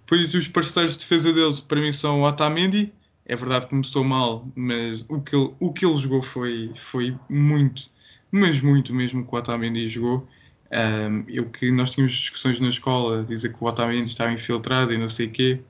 [0.00, 2.92] Depois os parceiros de defesa deles para mim são o Otamendi,
[3.26, 7.16] é verdade que começou mal, mas o que ele, o que ele jogou foi, foi
[7.28, 7.90] muito,
[8.30, 10.28] mas muito mesmo que o Otamendi jogou.
[10.70, 14.98] Um, eu que nós tínhamos discussões na escola, dizer que o Otamendi estava infiltrado e
[14.98, 15.60] não sei o quê.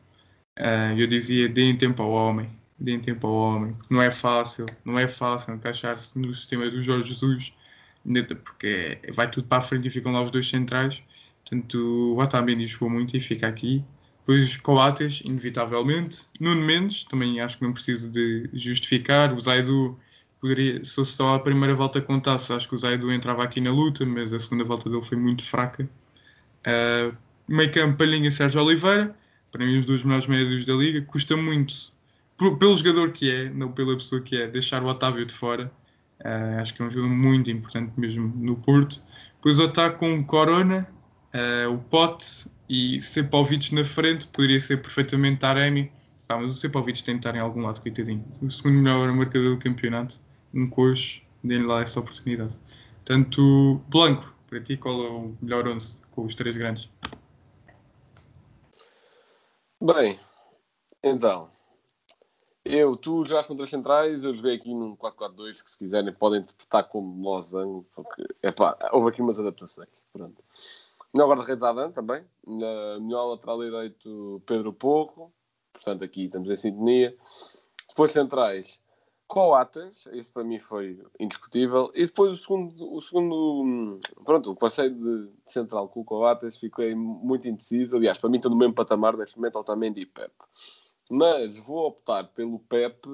[0.58, 3.76] Uh, eu dizia, deem tempo ao homem, deem tempo ao homem.
[3.90, 7.52] Não é fácil, não é fácil encaixar-se no sistema do Jorge Jesus,
[8.44, 11.02] porque vai tudo para a frente e ficam lá os dois centrais.
[11.44, 11.78] Portanto,
[12.14, 13.84] o Otamendi jogou muito e fica aqui.
[14.20, 16.26] Depois Coates, inevitavelmente.
[16.40, 19.32] Nuno Mendes, também acho que não preciso de justificar.
[19.32, 19.96] O Zaidu,
[20.40, 23.70] poderia, se fosse só a primeira volta contasse, acho que o Zaidu entrava aqui na
[23.70, 25.88] luta, mas a segunda volta dele foi muito fraca.
[26.66, 27.16] Uh,
[27.46, 29.14] meio campo, Palhinha Sérgio Oliveira,
[29.56, 31.00] para mim os dois melhores médios da liga.
[31.00, 31.74] Custa muito,
[32.36, 35.72] pelo jogador que é, não pela pessoa que é, deixar o Otávio de fora.
[36.20, 39.02] Uh, acho que é um jogador muito importante mesmo no Porto.
[39.36, 40.86] Depois o ataque com Corona,
[41.34, 45.90] uh, o Pote e Sepovic na frente poderia ser perfeitamente Taremi.
[46.28, 48.24] Ah, mas o Sepovic tem de estar em algum lado, coitadinho.
[48.42, 50.16] O segundo melhor marcador do campeonato,
[50.52, 52.58] um coxo, dê-lhe lá essa oportunidade.
[53.04, 56.90] Tanto Blanco, para ti, qual é o melhor 11 com os três grandes?
[59.80, 60.18] Bem,
[61.02, 61.50] então,
[62.64, 66.40] eu, tu jogaste com três centrais, eu joguei aqui num 4-4-2 que se quiserem podem
[66.40, 70.42] interpretar como losango, porque, epá, houve aqui umas adaptações, pronto.
[71.12, 72.24] Melhor guarda-redes Adam também.
[72.46, 75.32] Melhor lateral direito Pedro Porro.
[75.72, 77.16] Portanto, aqui estamos em sintonia.
[77.88, 78.80] Depois centrais
[79.26, 80.06] Coates.
[80.12, 81.90] Isso para mim foi indiscutível.
[81.94, 86.94] E depois o segundo, o segundo pronto, o passeio de, central com o Coates fiquei
[86.94, 87.96] muito indeciso.
[87.96, 90.32] Aliás, para mim estou no mesmo patamar neste momento, Otamendi e Pep.
[91.10, 93.06] Mas vou optar pelo Pep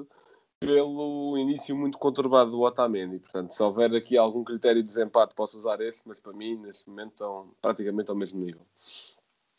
[0.59, 3.19] pelo início muito conturbado do Otamendi.
[3.19, 6.89] Portanto, se houver aqui algum critério de desempate, posso usar este, mas para mim, neste
[6.89, 8.61] momento, estão praticamente ao mesmo nível.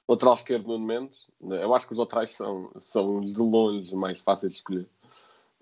[0.08, 1.26] Lateral esquerdo, Nuno Mendes.
[1.42, 4.88] Eu acho que os laterais são, são de longe mais fáceis de escolher.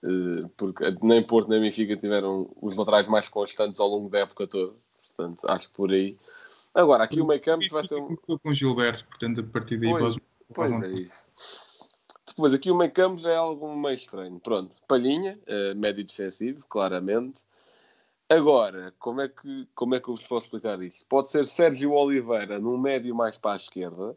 [0.03, 4.47] Eh, porque nem Porto nem Benfica tiveram os laterais mais constantes ao longo da época
[4.47, 4.75] toda.
[5.17, 6.17] Portanto, acho que por aí.
[6.75, 8.17] Agora, aqui o meio campo vai ser um.
[8.17, 9.91] com Gilberto, portanto, a partir daí.
[9.91, 10.17] Pois,
[10.53, 11.25] pois é isso.
[12.27, 14.41] Depois, aqui o meio campo já é algo meio estranho.
[14.41, 17.43] Pronto, Palhinha, uh, médio defensivo, claramente.
[18.29, 21.05] Agora, como é, que, como é que eu vos posso explicar isto?
[21.07, 24.17] Pode ser Sérgio Oliveira num médio mais para a esquerda,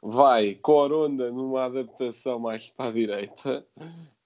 [0.00, 3.66] vai Corona numa adaptação mais para a direita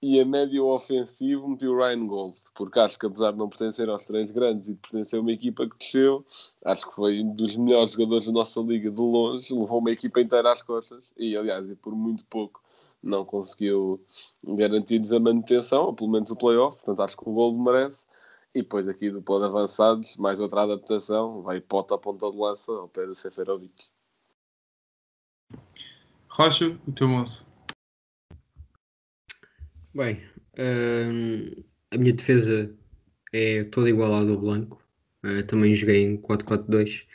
[0.01, 3.89] e a médio ofensivo meteu o Ryan Gold, porque acho que apesar de não pertencer
[3.89, 6.25] aos três grandes e de pertencer a uma equipa que desceu,
[6.63, 10.21] acho que foi um dos melhores jogadores da nossa liga de longe, levou uma equipa
[10.21, 12.61] inteira às costas e aliás, e por muito pouco
[13.01, 14.01] não conseguiu
[14.43, 18.05] garantir-lhes a manutenção, ou pelo menos o playoff, portanto acho que o Gold merece.
[18.53, 22.71] E depois aqui do plano avançados, mais outra adaptação, vai Pota a ponta de lança
[22.71, 23.85] ao pé do Seferovic.
[26.27, 27.48] Rocha, o teu moço.
[29.99, 30.17] Bem,
[30.57, 32.73] hum, a minha defesa
[33.33, 34.81] é toda igual à do Blanco.
[35.25, 37.05] Uh, também joguei em 4-4-2.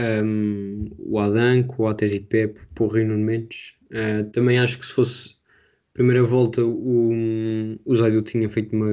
[0.00, 3.74] Um, o Adanco, o Ates e Pepe, Porro Nuno Mendes.
[3.90, 5.36] Uh, também acho que se fosse
[5.92, 7.10] primeira volta o,
[7.84, 8.88] o Zaidu tinha feito uma.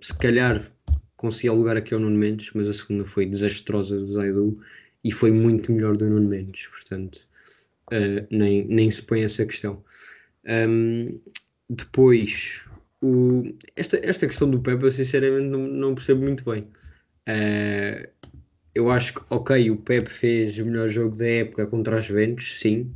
[0.00, 0.70] Se calhar
[1.16, 4.56] conseguia alugar aqui ao Nuno Mendes, mas a segunda foi desastrosa do Zaidu
[5.02, 6.68] e foi muito melhor do Nuno Mendes.
[6.68, 7.26] Portanto,
[7.92, 9.82] uh, nem, nem se põe essa questão.
[10.46, 11.20] Um,
[11.68, 12.66] depois,
[13.02, 13.42] o,
[13.76, 16.62] esta, esta questão do Pepe, eu sinceramente não, não percebo muito bem.
[17.28, 18.08] Uh,
[18.74, 22.58] eu acho que, ok, o Pepe fez o melhor jogo da época contra os Juventus,
[22.58, 22.92] sim,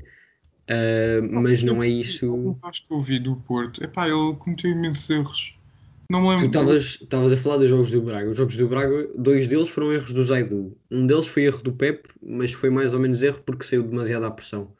[0.68, 2.58] uh, mas não é isso.
[2.62, 3.82] Acho que eu vi do Porto.
[3.82, 5.58] Epá, ele cometeu imensos erros.
[6.10, 6.50] Não me lembro.
[6.50, 8.30] Tu estavas a falar dos jogos do Braga.
[8.30, 10.74] Os jogos do Braga, dois deles foram erros do Zaidu.
[10.90, 14.24] Um deles foi erro do Pepe, mas foi mais ou menos erro porque saiu demasiado
[14.24, 14.72] à pressão.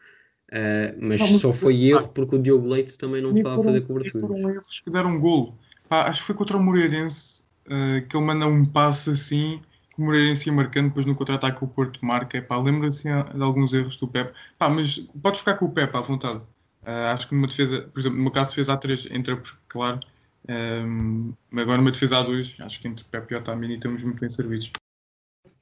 [0.51, 3.81] Uh, mas, não, só foi erro porque o Diogo Leite também não estava a fazer
[3.83, 4.21] cobertura.
[4.21, 5.55] Foram erros que deram golo.
[5.89, 9.61] Pá, acho que foi contra o Moreirense uh, que ele manda um passe assim,
[9.95, 12.45] que o Moreirense ia marcando, depois no contra-ataque o Porto marca.
[12.63, 14.33] Lembra-se de alguns erros do Pep.
[14.59, 16.41] Pá, mas pode ficar com o Pep à vontade.
[16.83, 20.01] Uh, acho que numa defesa, por exemplo, no meu caso, defesa A3 entra, claro.
[20.49, 24.73] Um, agora numa defesa A2, acho que entre Pep e Otamendi estamos muito bem servidos.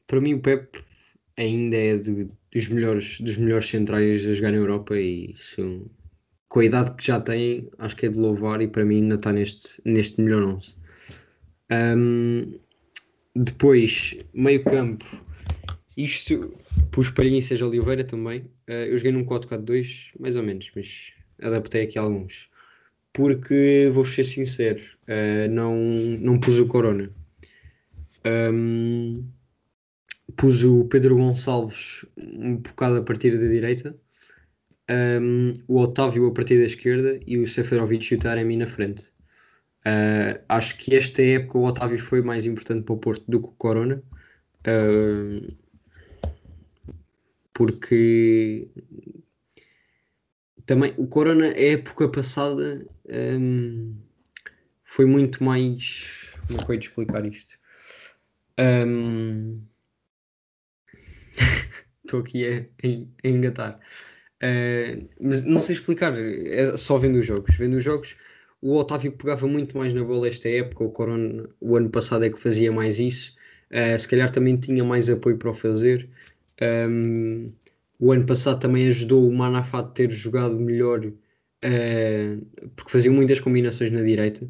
[0.06, 0.84] Para mim, o Pep
[1.36, 5.90] ainda é de, dos, melhores, dos melhores centrais a jogar na Europa e isso,
[6.48, 9.16] com a idade que já tem, acho que é de louvar e para mim ainda
[9.16, 10.74] está neste, neste melhor 11.
[11.70, 12.58] Um,
[13.34, 15.04] depois, meio campo,
[15.98, 16.56] isto
[16.90, 18.40] pus Seja Oliveira também.
[18.66, 22.48] Uh, eu joguei num 4-4-2, mais ou menos, mas adaptei aqui alguns.
[23.12, 25.76] Porque, vou ser sincero, uh, não,
[26.20, 27.10] não pus o Corona.
[28.24, 29.22] Um,
[30.36, 33.96] pus o Pedro Gonçalves um bocado a partir da direita,
[35.20, 39.10] um, o Otávio a partir da esquerda e o Seferovic e o Taremi na frente.
[39.86, 43.48] Uh, acho que esta época o Otávio foi mais importante para o Porto do que
[43.48, 44.02] o Corona.
[44.66, 45.54] Uh,
[47.52, 48.68] porque
[50.66, 53.94] também o Corona, a época passada, um,
[54.84, 56.32] foi muito mais.
[56.48, 57.56] Como é eu ia explicar isto?
[58.58, 59.62] Um,
[62.06, 62.66] Estou aqui a,
[63.24, 63.76] a engatar.
[64.42, 67.56] Uh, mas não sei explicar, é só vendo os jogos.
[67.56, 68.16] Vendo os jogos,
[68.60, 72.30] o Otávio pegava muito mais na bola esta época, o Corona, o ano passado é
[72.30, 73.34] que fazia mais isso.
[73.70, 76.08] Uh, se calhar também tinha mais apoio para o fazer.
[76.62, 77.52] Um,
[77.98, 82.46] o ano passado também ajudou o Manafá a ter jogado melhor, uh,
[82.76, 84.44] porque fazia muitas combinações na direita.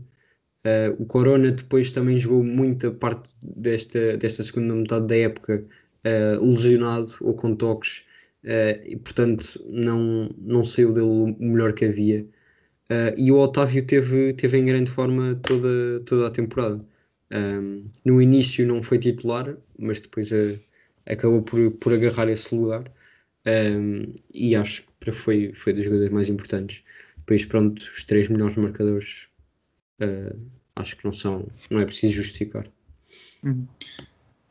[0.64, 5.64] Uh, o Corona depois também jogou muita parte desta, desta segunda metade da época
[6.06, 8.04] uh, lesionado ou com toques
[8.44, 12.26] uh, e portanto não, não saiu dele o melhor que havia.
[12.88, 16.84] Uh, e o Otávio teve, teve em grande forma toda, toda a temporada.
[17.32, 20.30] Um, no início não foi titular, mas depois
[21.04, 22.90] acabou por, por agarrar esse lugar.
[23.44, 26.84] Um, e acho que foi, foi dos jogadores mais importantes.
[27.18, 29.28] Depois, pronto, os três melhores marcadores
[30.76, 32.66] acho que não são, não é preciso justificar.
[33.42, 33.66] Uhum.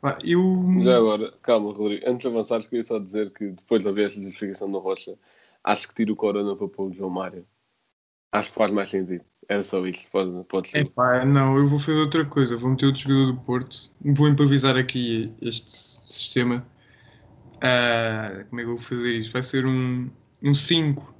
[0.05, 0.63] Pá, eu...
[0.83, 2.07] Já agora, calma, Rodrigo.
[2.07, 5.17] Antes de avançares, queria só dizer que depois de haver esta justificação da Rocha,
[5.63, 7.43] acho que tiro o Corona para pôr o João Mário.
[8.31, 9.25] Acho que faz mais sentido.
[9.49, 10.07] Era só isso.
[10.11, 10.85] Pode, pode ser.
[10.85, 12.55] Epá, não, eu vou fazer outra coisa.
[12.55, 13.75] Vou meter outro jogador do Porto.
[13.99, 16.63] Vou improvisar aqui este sistema.
[17.55, 19.33] Uh, como é que eu vou fazer isto?
[19.33, 20.07] Vai ser um,
[20.43, 21.15] um 5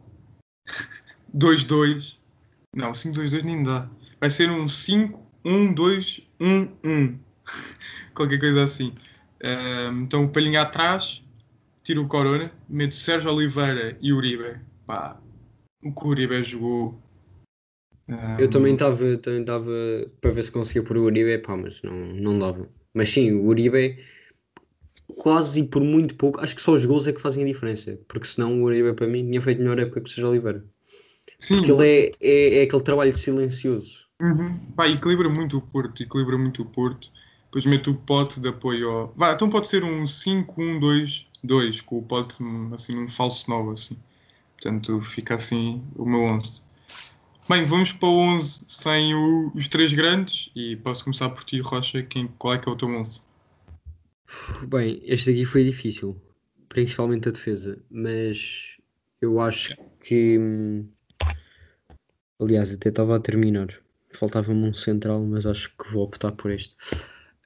[1.36, 2.18] 2-2.
[2.78, 3.90] Não, 5-2-2 nem dá.
[4.20, 7.25] Vai ser um 5-1-2-1-1
[8.14, 8.94] qualquer coisa assim.
[9.44, 11.24] Um, então o Palhinha atrás,
[11.84, 14.60] tiro o Corona, meto Sérgio Oliveira e Uribe.
[14.86, 15.20] Pá,
[15.84, 17.02] o que o Uribe jogou.
[18.08, 18.38] Um...
[18.40, 19.46] Eu também estava também
[20.22, 22.68] para ver se conseguia por o Uribe, pá, mas não, não dava.
[22.94, 23.98] Mas sim, o Uribe
[25.18, 28.28] quase por muito pouco, acho que só os gols é que fazem a diferença, porque
[28.28, 30.66] senão o Uribe para mim tinha feito melhor época que o Sérgio Oliveira.
[31.40, 34.06] Sim, porque ele é, é, é, aquele trabalho silencioso.
[34.22, 34.58] Uhum.
[34.76, 37.12] Pá, equilibra muito o Porto, equilibra muito o Porto.
[37.56, 39.14] Depois meto o pote de apoio ao...
[39.16, 42.36] Vai, então pode ser um 5-1-2-2, com o pote
[42.74, 43.98] assim, um falso 9, assim.
[44.56, 46.64] Portanto, fica assim o meu 11.
[47.48, 51.62] Bem, vamos para o 11 sem o- os três grandes e posso começar por ti,
[51.62, 52.04] Rocha.
[52.04, 53.22] Quem, qual é que é o teu 11?
[54.68, 56.22] Bem, este aqui foi difícil,
[56.68, 58.82] principalmente a defesa, mas
[59.22, 60.38] eu acho que.
[60.38, 60.90] hum,
[62.38, 63.70] Aliás, até estava a terminar.
[64.12, 66.76] Faltava-me um central, mas acho que vou optar por este.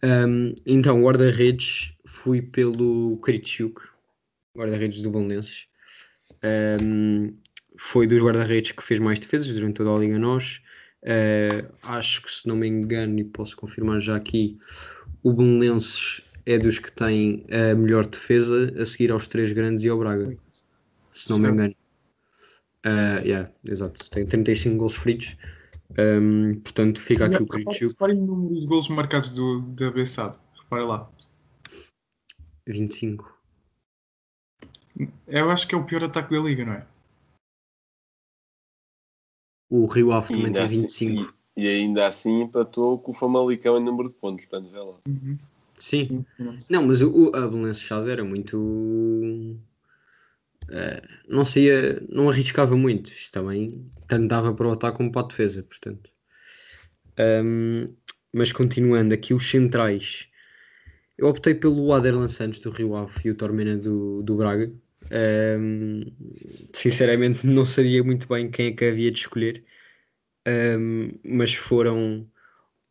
[0.04, 3.82] Hum, então, guarda-redes, fui pelo Kritschuk,
[4.56, 5.68] guarda-redes do Belenenses.
[6.82, 7.38] Hum,
[7.78, 10.62] foi dos guarda-redes que fez mais defesas durante toda a Liga Nós.
[11.04, 14.58] Uh, acho que, se não me engano, e posso confirmar já aqui,
[15.24, 19.90] o Belenenses é dos que tem a melhor defesa a seguir aos três grandes e
[19.90, 20.36] ao Braga,
[21.12, 21.76] se não me engano.
[22.86, 25.36] Uh, yeah, exato, tem 35 gols feridos.
[25.98, 30.38] Um, portanto, fica aqui o Kritschuk, Reparem o número de golos marcados do, da Bessade.
[30.54, 31.12] Repara lá.
[32.68, 33.38] 25.
[35.28, 36.88] Eu acho que é o pior ataque da Liga, não é?
[39.70, 41.34] O Rio Ave também tem assim, 25.
[41.56, 44.46] e, e ainda assim empatou com o Famalicão em número de pontos.
[44.46, 44.98] Portanto, vê lá.
[45.76, 46.26] Sim.
[46.70, 49.58] Não, mas o, a Belenenses Chaz era muito.
[50.72, 53.12] Eh, não saía, não arriscava muito.
[53.12, 56.12] Isto também tanto dava para o ataque como para a defesa, portanto.
[57.18, 57.94] Ahm,
[58.34, 60.28] mas continuando aqui, os centrais.
[61.18, 64.72] Eu optei pelo Aderlan Santos do Rio Ave e o Tormena do, do Braga.
[65.12, 66.04] Ahm,
[66.74, 69.64] sinceramente, não sabia muito bem quem é que havia de escolher,
[70.46, 72.28] Ahm, mas foram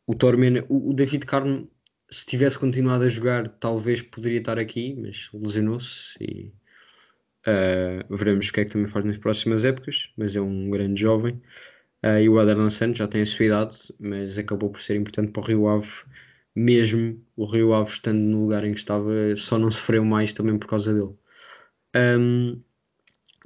[0.06, 1.70] o Tormena, o, o David Carmo
[2.10, 6.52] se tivesse continuado a jogar, talvez poderia estar aqui, mas lesionou-se e
[7.48, 10.10] ah, veremos o que é que também faz nas próximas épocas.
[10.16, 11.40] Mas é um grande jovem.
[12.02, 15.32] Ah, e o Aderlan Santos já tem a sua idade, mas acabou por ser importante
[15.32, 15.88] para o Rio Ave,
[16.54, 20.58] mesmo o Rio Ave estando no lugar em que estava, só não sofreu mais também
[20.58, 21.14] por causa dele.
[21.94, 22.60] Ahm,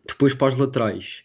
[0.07, 1.25] depois para as laterais.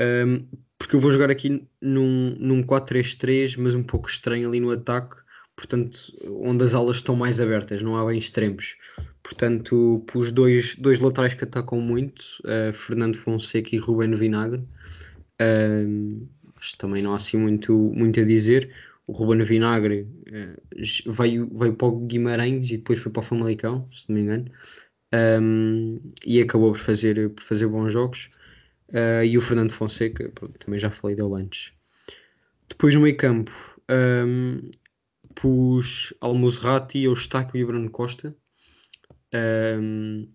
[0.00, 0.46] Ahm,
[0.78, 5.16] porque eu vou jogar aqui num, num 4-3-3, mas um pouco estranho ali no ataque,
[5.56, 8.76] portanto, onde as alas estão mais abertas, não há bem extremos.
[9.32, 14.62] Portanto, pus dois, dois laterais que atacam muito, eh, Fernando Fonseca e Ruben Vinagre.
[16.60, 18.72] Que também não há assim muito, muito a dizer.
[19.06, 23.22] O Ruben Vinagre eh, j- veio, veio para o Guimarães e depois foi para o
[23.24, 24.50] Famalicão, se não me engano.
[25.12, 28.30] Ahm, e acabou por fazer, por fazer bons jogos.
[28.94, 31.72] Ah, e o Fernando Fonseca, pronto, também já falei dele antes.
[32.68, 33.52] Depois no meio campo,
[33.88, 34.70] ahm,
[35.34, 38.36] pus Almozrati, Eustáquio e Bruno Costa.
[39.32, 40.26] Ahm,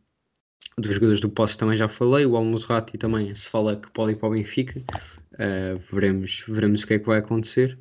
[0.77, 2.25] dos jogadores do Poço também já falei.
[2.25, 4.83] O Almozrati também se fala que pode ir para o Benfica.
[5.39, 7.77] Ah, veremos, veremos o que é que vai acontecer.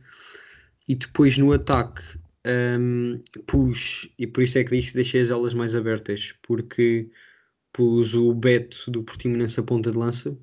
[0.89, 2.03] E depois no ataque,
[2.45, 7.11] ahm, pus, e por isso é que deixei as alas mais abertas, porque
[7.73, 10.37] pus o Beto do Portimonense a ponta de lança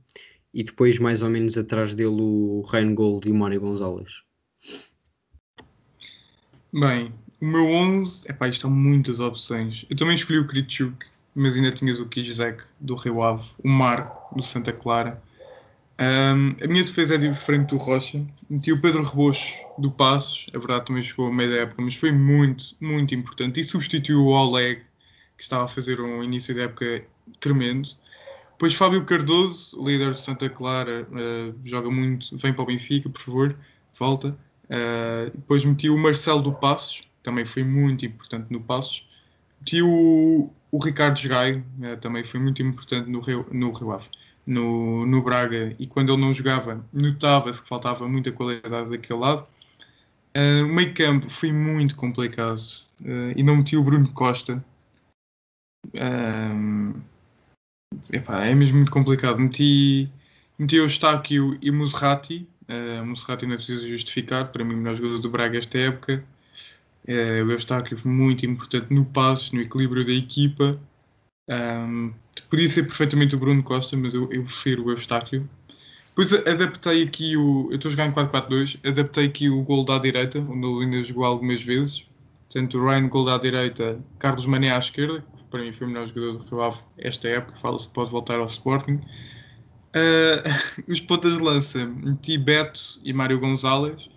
[0.54, 4.24] e depois mais ou menos atrás dele o Reingold e o Mário Gonzalez.
[6.72, 7.14] Bem,
[7.44, 9.86] o meu 11, epá, isto são muitas opções.
[9.90, 14.34] Eu também escolhi o Kritschuk, mas ainda tinhas o Kizek do Rio Ave, o Marco
[14.34, 15.22] do Santa Clara.
[15.98, 18.26] Ahm, a minha defesa é diferente do Rocha.
[18.50, 21.96] Meti o Pedro Rebocho do Passos, é verdade, também chegou a meio da época, mas
[21.96, 23.60] foi muito, muito importante.
[23.60, 24.82] E substituiu o Oleg,
[25.36, 27.04] que estava a fazer um início de época
[27.42, 27.90] tremendo.
[28.54, 33.22] Depois Fábio Cardoso, líder do Santa Clara, eh, joga muito, vem para o Benfica, por
[33.22, 33.56] favor,
[34.00, 34.30] volta.
[34.64, 39.08] Uh, depois meti o Marcelo do Passos, também foi muito importante no Passos.
[39.60, 44.08] Meti o, o Ricardo Gaio, uh, também foi muito importante no Rio, no Rio Ave,
[44.46, 49.48] no, no Braga, e quando ele não jogava, notava-se que faltava muita qualidade daquele lado.
[50.36, 52.60] Uh, o meio campo foi muito complicado
[53.02, 54.64] uh, e não meti o Bruno Costa.
[58.12, 59.40] Epá, é mesmo muito complicado.
[59.40, 60.10] Meti,
[60.58, 62.48] meti o Eustáquio e o Muserati.
[62.64, 66.24] Uh, Monserrat ainda precisa justificar, para mim, o melhor jogador do Braga esta época.
[67.08, 70.80] Uh, o Eustáquio foi muito importante no passe, no equilíbrio da equipa.
[71.50, 72.14] Um,
[72.50, 75.48] podia ser perfeitamente o Bruno Costa, mas eu, eu prefiro o Eustáquio.
[76.10, 77.70] Depois adaptei aqui o.
[77.72, 81.04] Eu estou a jogar em 4-4-2, adaptei aqui o gol da direita, onde ele ainda
[81.04, 82.06] jogou algumas vezes.
[82.44, 85.90] Portanto, o Ryan gol da direita, Carlos Mané à esquerda, que para mim foi o
[85.90, 87.58] melhor jogador do Rio Ave esta época.
[87.58, 89.02] Fala-se que pode voltar ao Sporting.
[89.96, 94.08] Uh, os pontas de lança, meti Beto e Mário Gonzalez,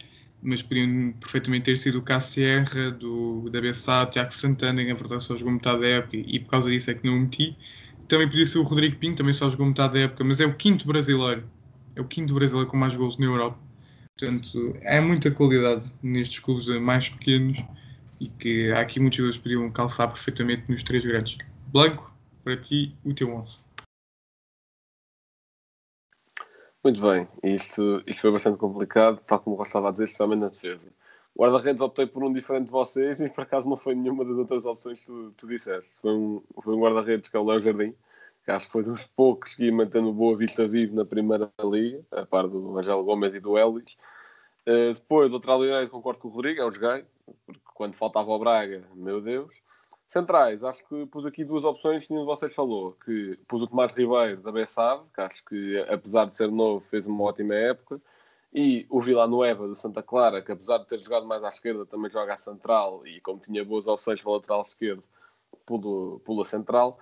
[0.46, 5.24] mas podiam perfeitamente ter sido o Cassierra, do, da BSA, Tiago Santana, que na verdade
[5.24, 7.58] só jogou metade da época e por causa disso é que não o meti.
[8.08, 10.54] Também podia ser o Rodrigo Pinto, também só jogou metade da época, mas é o
[10.56, 11.50] quinto brasileiro,
[11.96, 13.58] é o quinto brasileiro com mais gols na Europa.
[14.18, 17.58] Portanto, há muita qualidade nestes clubes mais pequenos
[18.20, 21.38] e que há aqui muitos jogadores podiam calçar perfeitamente nos três grandes.
[21.66, 23.65] Blanco, para ti, o teu 11.
[26.86, 30.48] Muito bem, isto, isto foi bastante complicado, tal como eu estava a dizer, especialmente na
[30.48, 30.86] defesa.
[31.36, 34.64] Guarda-redes optei por um diferente de vocês e por acaso não foi nenhuma das outras
[34.64, 35.90] opções que tu, tu disseste.
[36.00, 37.92] Foi um, foi um guarda-redes que é o Léo Jardim,
[38.44, 42.04] que acho que foi dos poucos que ia mantendo Boa Vista vivo na primeira liga,
[42.12, 43.98] a par do Angelo Gomes e do Ellis.
[44.64, 47.04] Uh, depois, outro lado concordo com o Rodrigo, é o Jogai,
[47.44, 49.60] porque quando faltava o Braga, meu Deus.
[50.16, 52.96] Centrais, acho que pus aqui duas opções que nenhum de vocês falou.
[53.04, 57.06] Que pus o Tomás Ribeiro da Bessade, que acho que, apesar de ser novo, fez
[57.06, 58.00] uma ótima época.
[58.50, 62.10] E o Villanueva do Santa Clara, que apesar de ter jogado mais à esquerda, também
[62.10, 63.06] joga à central.
[63.06, 65.04] E como tinha boas opções para o lateral esquerdo,
[65.66, 66.98] pula, pula central.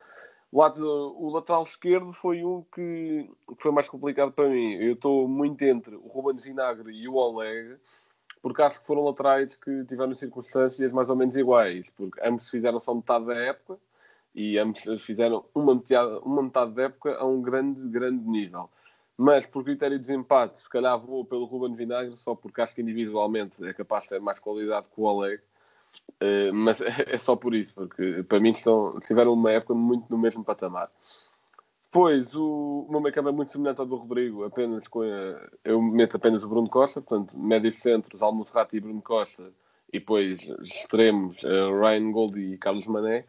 [0.51, 4.73] O, lado, o lateral esquerdo foi um que, foi mais complicado para mim.
[4.75, 7.79] Eu estou muito entre o Ruben Vinagre e o Oleg
[8.45, 12.79] porque acho que foram laterais que tiveram circunstâncias mais ou menos iguais, porque ambos fizeram
[12.79, 13.79] só metade da época
[14.35, 18.69] e ambos fizeram uma metade, uma metade da época a um grande, grande nível.
[19.17, 22.83] Mas por critério de desempate, se calhar vou pelo Ruben Vinagre, só porque acho que
[22.83, 25.41] individualmente é capaz de ter mais qualidade que o Oleg.
[26.21, 30.19] Uh, mas é, só por isso, porque para mim estão, tiveram uma época muito no
[30.19, 30.91] mesmo patamar.
[31.95, 35.81] Depois, o, o meu make-up é muito semelhante ao do Rodrigo, apenas com a, eu
[35.81, 39.53] meto apenas o Bruno Costa, portanto, médios centros, Almoçrati e Bruno Costa,
[39.93, 43.25] e depois extremos, uh, Ryan Goldie e Carlos Mané.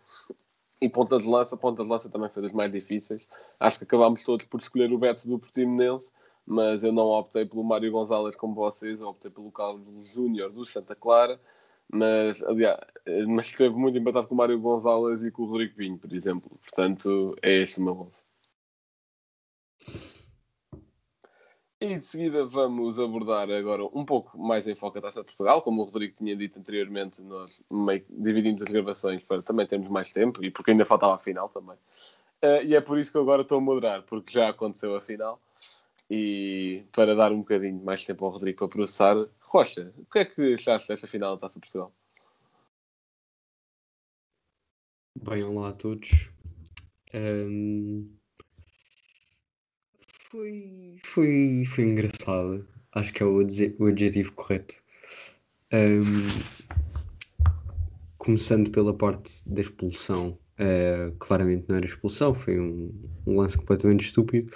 [0.81, 3.27] E ponta de lança, ponta de lança também foi das mais difíceis.
[3.59, 6.11] Acho que acabámos todos por escolher o Beto do Portimonense,
[6.43, 10.65] mas eu não optei pelo Mário Gonzalez como vocês, eu optei pelo Carlos Júnior do
[10.65, 11.39] Santa Clara,
[11.87, 12.79] mas, aliás,
[13.27, 16.59] mas esteve muito empatado com o Mário Gonzalez e com o Rodrigo Pinho, por exemplo.
[16.63, 18.24] Portanto, é este o meu 11.
[21.79, 25.61] E de seguida vamos abordar agora um pouco mais em foco a Taça de Portugal.
[25.61, 27.51] Como o Rodrigo tinha dito anteriormente, nós
[28.09, 31.75] dividimos as gravações para também termos mais tempo e porque ainda faltava a final também.
[32.41, 35.41] Uh, e é por isso que agora estou a moderar, porque já aconteceu a final.
[36.09, 40.25] E para dar um bocadinho mais tempo ao Rodrigo para processar, Rocha, o que é
[40.25, 41.91] que achaste desta final da Taça de Portugal?
[45.21, 46.29] Bem, olá a todos.
[47.13, 48.15] Um
[50.29, 52.67] foi, foi, foi engraçado.
[52.93, 53.45] Acho que é o,
[53.79, 54.75] o adjetivo correto.
[55.73, 56.27] Um,
[58.17, 60.37] começando pela parte da expulsão.
[60.57, 62.91] Uh, claramente não era expulsão, foi um,
[63.27, 64.51] um, lance completamente estúpido.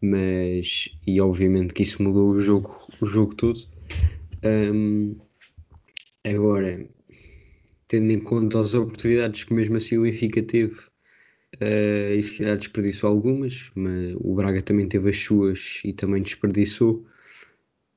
[0.00, 3.58] Mas, e obviamente que isso mudou o jogo, o jogo todo.
[4.44, 5.16] Um,
[6.24, 6.86] agora,
[7.88, 10.87] tendo em conta as oportunidades que mesmo assim o Benfica teve
[11.60, 16.22] Uh, e se calhar desperdiçou algumas, mas o Braga também teve as suas e também
[16.22, 17.04] desperdiçou.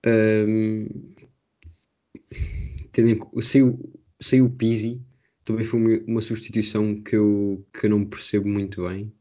[0.05, 0.87] Um,
[2.91, 3.79] tendo saiu,
[4.19, 4.99] saiu o Pizzi,
[5.45, 9.13] também foi uma, substituição que eu, que eu não percebo muito bem.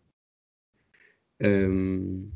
[1.43, 2.29] Um,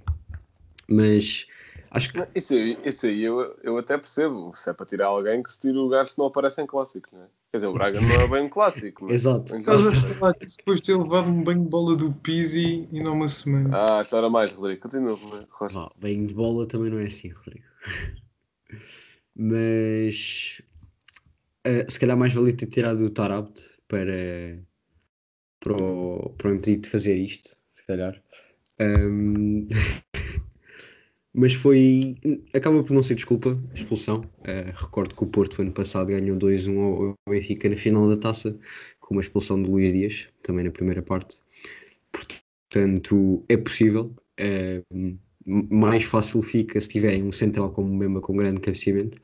[0.88, 1.46] mas
[1.90, 2.28] acho que.
[2.34, 4.54] Isso aí, isso aí eu, eu até percebo.
[4.56, 7.22] Se é para tirar alguém que se tira o se não aparece em clássicos, não
[7.22, 7.28] é?
[7.54, 9.04] Quer dizer, o Braga não é bem um clássico.
[9.04, 9.14] Mas...
[9.14, 9.56] Exato.
[9.56, 13.12] Estás a falar depois de ter levado um banho de bola do Pizzi e não
[13.12, 13.70] uma semana.
[13.72, 14.80] Ah, chora mais, Rodrigo.
[14.80, 15.16] Continua,
[15.50, 15.78] Rocha.
[15.78, 17.64] Ah, banho de bola também não é assim, Rodrigo.
[19.36, 20.62] mas
[21.64, 24.58] uh, se calhar mais valia ter tirado o Tarabt para,
[25.60, 28.20] para, o, para o impedir de fazer isto, se calhar.
[28.80, 29.68] Um,
[31.34, 32.16] mas foi.
[32.54, 34.20] acaba por não ser desculpa, expulsão.
[34.40, 38.56] Uh, recordo que o Porto, ano passado, ganhou 2-1 ao Benfica na final da taça,
[39.00, 41.38] com uma expulsão de Luís Dias, também na primeira parte.
[42.12, 44.14] Portanto, é possível.
[44.40, 49.20] Uh, mais fácil fica se tiverem um central como o com grande cabeceamento,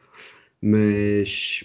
[0.61, 1.65] mas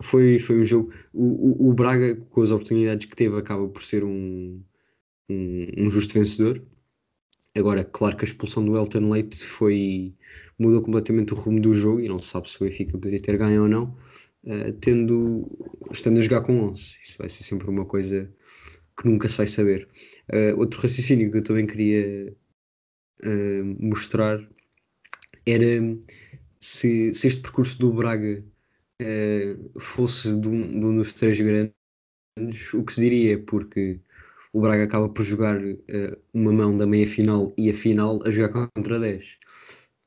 [0.00, 0.92] foi, foi um jogo.
[1.12, 4.60] O, o, o, Braga, com as oportunidades que teve, acaba por ser um,
[5.30, 6.60] um, um justo vencedor
[7.56, 10.12] Agora, claro que a expulsão do Elton Leite foi,
[10.58, 13.36] mudou completamente o rumo do jogo e não se sabe se o Benfica poderia ter
[13.36, 13.96] ganho ou não,
[14.44, 15.48] uh, tendo,
[15.92, 16.98] estando a jogar com 11.
[17.00, 18.28] Isso vai ser sempre uma coisa
[19.00, 19.88] que nunca se vai saber.
[20.32, 22.36] Uh, outro raciocínio que eu também queria
[23.22, 24.40] uh, mostrar
[25.46, 25.64] era
[26.58, 28.44] se, se, este percurso do Braga
[29.78, 31.74] fosse de um, de um dos três grandes,
[32.72, 34.00] o que se diria, porque
[34.54, 38.30] o Braga acaba por jogar uh, uma mão da meia final e a final a
[38.30, 39.36] jogar contra 10.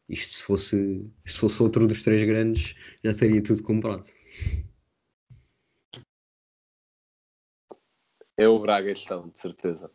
[0.07, 2.73] Isto se fosse, se fosse outro dos três grandes,
[3.03, 4.07] já teria tudo comprado.
[8.37, 9.91] É o Braga estão, de certeza.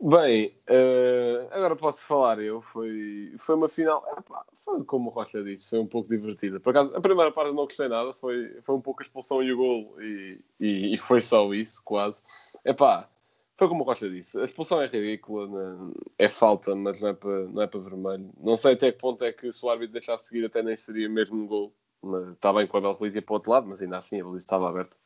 [0.00, 2.62] Bem, uh, agora posso falar eu.
[2.62, 4.04] Foi, foi uma final.
[4.16, 6.60] Epá, foi como o Rocha disse, foi um pouco divertida.
[6.60, 9.52] Por acaso, a primeira parte não gostei nada, foi, foi um pouco a expulsão e
[9.52, 12.22] o gol, e, e, e foi só isso, quase.
[12.64, 13.08] Epá,
[13.58, 15.92] foi como o Costa disse, a expulsão é ridícula, né?
[16.16, 18.30] é falta, mas não é, para, não é para vermelho.
[18.38, 21.08] Não sei até que ponto é que se o árbitro deixasse seguir até nem seria
[21.08, 21.74] mesmo um gol.
[22.32, 24.44] Está bem o Abel Ruiz ia para o outro lado, mas ainda assim a baliza
[24.44, 24.96] estava aberta.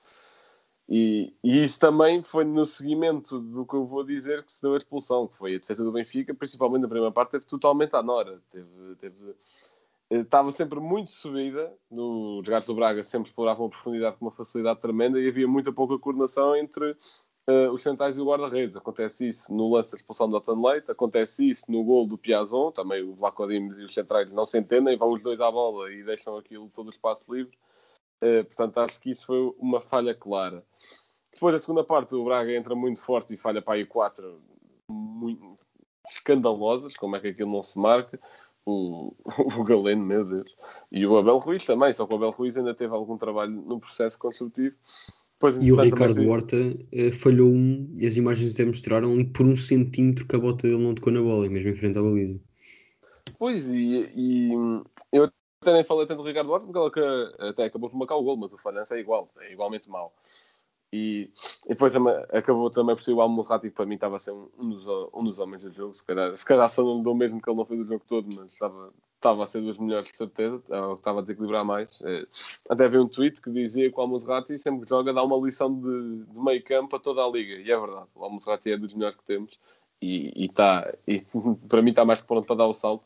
[0.87, 4.75] E, e, isso também foi no seguimento do que eu vou dizer que se deu
[4.75, 8.03] a expulsão, que foi a defesa do Benfica, principalmente na primeira parte, teve totalmente à
[8.03, 8.43] nora.
[8.51, 9.35] Teve, teve,
[10.11, 14.81] estava sempre muito subida, os gatos do Braga sempre exploravam a profundidade com uma facilidade
[14.81, 16.95] tremenda e havia muita pouca coordenação entre
[17.49, 18.77] uh, os centrais e o guarda-redes.
[18.77, 22.71] Acontece isso no lance da expulsão do Otan Leite, acontece isso no gol do Piazon,
[22.71, 25.93] também o Vlaco Dimes e os centrais não se entendem, vão os dois à bola
[25.93, 27.57] e deixam aquilo todo o espaço livre.
[28.23, 30.65] Uh, portanto, acho que isso foi uma falha clara.
[31.33, 34.41] Depois, a segunda parte, o Braga entra muito forte e falha para aí quatro
[34.89, 35.59] muito
[36.09, 38.21] escandalosas, como é que aquilo não se marca.
[38.65, 39.13] O,
[39.59, 40.55] o Galeno, meu Deus.
[40.91, 43.81] E o Abel Ruiz também, só que o Abel Ruiz ainda teve algum trabalho no
[43.81, 44.77] processo construtivo.
[45.43, 46.31] Depois, e o Ricardo também...
[46.31, 46.57] Horta
[46.93, 50.69] eh, falhou um, e as imagens até mostraram ali por um centímetro que a bota
[50.69, 52.41] dele não tocou na bola, mesmo em frente à baliza.
[53.41, 54.51] Pois, e, e
[55.13, 55.25] eu
[55.61, 58.37] até nem falei tanto do Ricardo Horta, porque ele até acabou por marcar o gol,
[58.37, 60.15] mas o falhança é igual, é igualmente mau.
[60.93, 61.31] E,
[61.67, 61.95] depois
[62.31, 64.85] acabou também por ser o Almurrati, que para mim estava a ser um, dos,
[65.15, 65.95] um dos homens do jogo.
[65.95, 68.29] Se calhar, se calhar só não dou mesmo que ele não fez o jogo todo,
[68.37, 70.63] mas estava, estava a ser dos melhores, de certeza.
[70.95, 71.99] Estava a desequilibrar mais.
[72.03, 72.27] É,
[72.69, 75.75] até vi um tweet que dizia que o Almurrati sempre que joga dá uma lição
[75.75, 77.55] de, de meio campo a toda a liga.
[77.55, 79.59] E é verdade, o Almurrati é dos melhores que temos.
[80.03, 81.23] E, e, tá, e
[81.69, 83.05] para mim está mais pronto para dar o salto.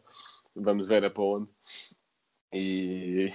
[0.56, 1.48] Vamos ver é para onde.
[2.52, 3.30] E,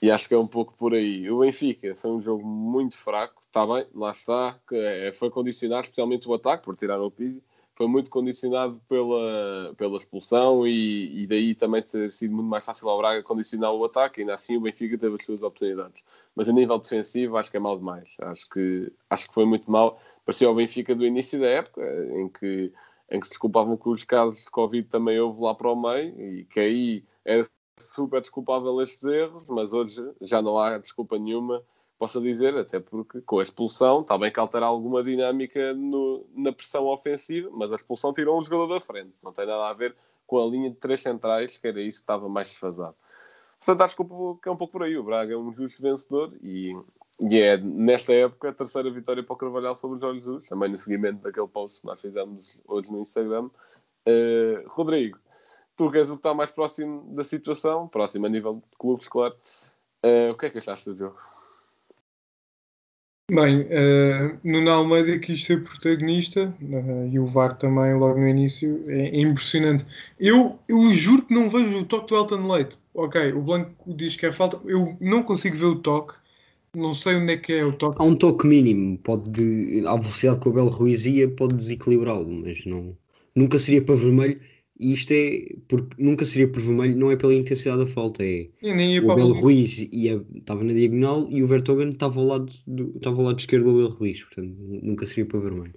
[0.00, 1.30] e acho que é um pouco por aí.
[1.30, 5.82] O Benfica foi um jogo muito fraco, está bem, lá está, que é, foi condicionado,
[5.82, 7.42] especialmente o ataque, por tirar o Pizzi,
[7.78, 12.88] foi muito condicionado pela, pela expulsão e, e daí também ter sido muito mais fácil
[12.88, 16.02] ao Braga condicionar o ataque, ainda assim o Benfica teve as suas oportunidades.
[16.34, 19.70] Mas a nível defensivo acho que é mal demais, acho que, acho que foi muito
[19.70, 20.00] mal.
[20.26, 21.80] Parecia o Benfica do início da época,
[22.16, 22.72] em que,
[23.12, 26.20] em que se desculpavam com os casos de Covid também houve lá para o meio
[26.20, 27.42] e que aí era
[27.82, 31.62] super desculpável estes erros, mas hoje já não há desculpa nenhuma,
[31.98, 36.52] possa dizer, até porque com a expulsão está bem que altera alguma dinâmica no, na
[36.52, 39.96] pressão ofensiva, mas a expulsão tirou um jogador da frente, não tem nada a ver
[40.26, 42.94] com a linha de três centrais, que era isso que estava mais desfasado.
[43.58, 44.96] Portanto, acho que é um pouco por aí.
[44.96, 46.74] O Braga é um justo vencedor e,
[47.20, 50.70] e é, nesta época, a terceira vitória para o Carvalhal sobre o Jorge Jesus, também
[50.70, 53.50] no seguimento daquele post que nós fizemos hoje no Instagram.
[54.06, 55.18] Uh, Rodrigo,
[55.78, 59.06] tu que és o que está mais próximo da situação, próximo a nível de clubes,
[59.06, 59.34] claro.
[60.04, 61.16] Uh, o que é que achaste do jogo?
[63.30, 68.84] Bem, uh, Nuno Almeida quis ser protagonista uh, e o VAR também logo no início
[68.88, 69.86] é, é, impressionante.
[70.18, 72.78] Eu, eu juro que não vejo o toque do Elton Leite.
[72.94, 76.14] Ok, o Blanco diz que é falta, eu não consigo ver o toque,
[76.74, 77.98] não sei onde é que é o toque.
[78.00, 82.64] Há um toque mínimo, pode, à velocidade que o Belo Ruiz ia, pode desequilibrá-lo, mas
[82.64, 82.96] não,
[83.36, 84.40] nunca seria para vermelho
[84.78, 88.48] e isto é porque nunca seria por vermelho, não é pela intensidade da falta, é
[88.62, 93.24] o Belo Ruiz estava na diagonal e o Vertogen estava ao lado do, estava ao
[93.24, 95.74] lado esquerdo do Belo Ruiz, portanto nunca seria para vermelho.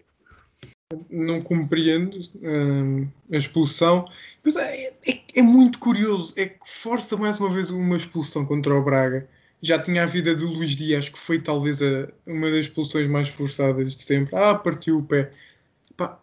[1.10, 4.06] Não compreendo hum, a expulsão,
[4.44, 8.76] mas é, é, é, muito curioso, é que força mais uma vez uma expulsão contra
[8.76, 9.28] o Braga.
[9.64, 13.30] Já tinha a vida do Luís Dias, que foi talvez a, uma das expulsões mais
[13.30, 14.36] forçadas de sempre.
[14.36, 15.32] Ah, partiu o pé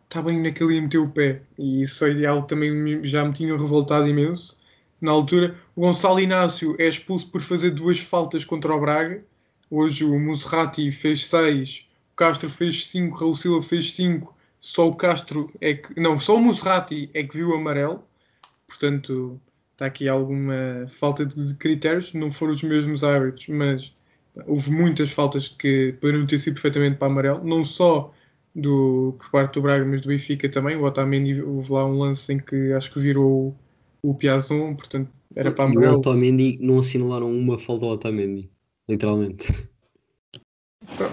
[0.05, 1.43] está bem naquele ia meter o pé.
[1.59, 4.61] E isso foi algo que também já me tinha revoltado imenso.
[5.01, 9.23] Na altura, o Gonçalo Inácio é expulso por fazer duas faltas contra o Braga.
[9.71, 14.37] Hoje o Muserati fez seis, o Castro fez cinco, Raul Silva fez cinco.
[14.59, 15.99] Só o Castro é que.
[16.01, 18.03] Não, só o Muserati é que viu o amarelo.
[18.67, 19.41] Portanto,
[19.73, 22.13] está aqui alguma falta de critérios.
[22.13, 23.95] Não foram os mesmos árbitros, mas
[24.47, 27.45] houve muitas faltas que poderiam ter sido perfeitamente para amarelo.
[27.45, 28.13] Não só
[28.55, 30.77] do, por parte do Braga, mas do Benfica também.
[30.77, 33.57] O Otamendi, houve lá um lance em que acho que virou
[34.03, 38.51] o, o Piazon, portanto era para E o Otamendi não assinalaram uma falta ao Otamendi,
[38.89, 39.53] literalmente.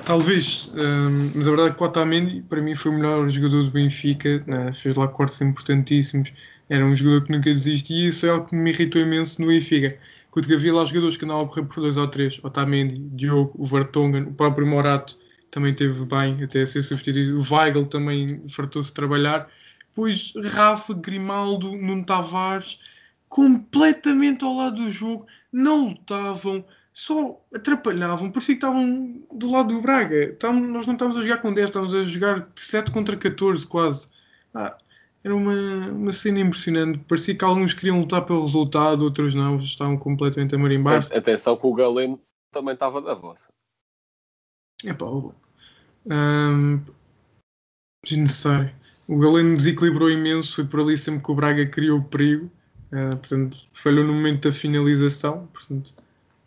[0.05, 3.63] Talvez, um, mas a verdade é que o Otamendi para mim foi o melhor jogador
[3.63, 4.71] do Benfica, né?
[4.73, 6.31] fez lá cortes importantíssimos,
[6.69, 9.47] era um jogador que nunca desistia e isso é algo que me irritou imenso no
[9.47, 9.97] Benfica.
[10.31, 13.65] Quando havia lá jogadores que andavam a correr por dois ou três, Otamendi, Diogo, o
[13.65, 15.17] Vertonghen, o próprio Morato,
[15.51, 17.39] também teve bem até a ser substituído.
[17.39, 19.49] O Weigl também fartou-se trabalhar.
[19.89, 22.79] Depois Rafa, Grimaldo, Nuno Tavares,
[23.29, 28.31] completamente ao lado do jogo, não lutavam, só atrapalhavam.
[28.31, 30.37] Parecia que estavam do lado do Braga.
[30.41, 34.07] Nós não estávamos a jogar com 10, estávamos a jogar 7 contra 14 quase.
[34.53, 34.77] Ah,
[35.23, 36.99] era uma, uma cena impressionante.
[36.99, 41.03] Parecia que alguns queriam lutar pelo resultado, outros não, estavam completamente a marimbar.
[41.11, 42.19] Atenção que o Galeno
[42.51, 43.51] também estava da vossa.
[44.85, 46.79] É pá, um,
[48.03, 48.71] desnecessário.
[49.07, 52.49] O Galeno desequilibrou imenso, foi por ali sempre que o Braga criou perigo,
[52.91, 55.93] uh, portanto, falhou no momento da finalização, portanto,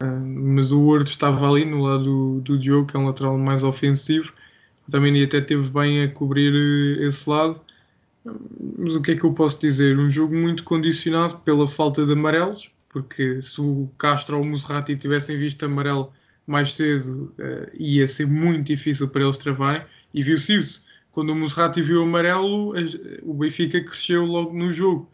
[0.01, 3.37] uh, mas o Word estava ali no lado do, do Diogo, que é um lateral
[3.39, 4.33] mais ofensivo,
[4.91, 7.61] também até teve bem a cobrir uh, esse lado.
[8.79, 9.99] Mas o que é que eu posso dizer?
[9.99, 14.97] Um jogo muito condicionado pela falta de amarelos, porque se o Castro ou o Musrati
[14.97, 16.13] tivessem visto amarelo
[16.49, 17.33] mais cedo,
[17.79, 19.83] ia ser muito difícil para eles travarem,
[20.13, 20.89] e viu-se isso
[21.19, 22.75] quando o Musrati viu o amarelo,
[23.25, 25.11] o Benfica cresceu logo no jogo.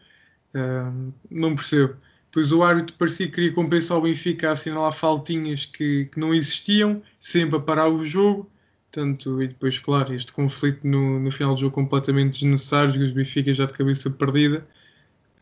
[0.53, 1.95] Uh, não percebo.
[2.27, 6.31] Depois o árbitro parecia que queria compensar o Benfica a assinalar faltinhas que, que não
[6.31, 8.47] existiam, sempre a parar o jogo.
[8.91, 13.51] Tanto, e depois, claro, este conflito no, no final do jogo completamente desnecessário, os Benfica
[13.51, 14.63] já de cabeça perdida.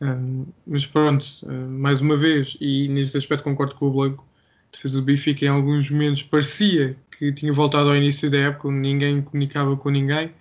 [0.00, 4.26] Uh, mas pronto, uh, mais uma vez, e neste aspecto concordo com o Blanco,
[4.74, 8.68] a defesa do Benfica em alguns momentos parecia que tinha voltado ao início da época,
[8.68, 10.32] onde ninguém comunicava com ninguém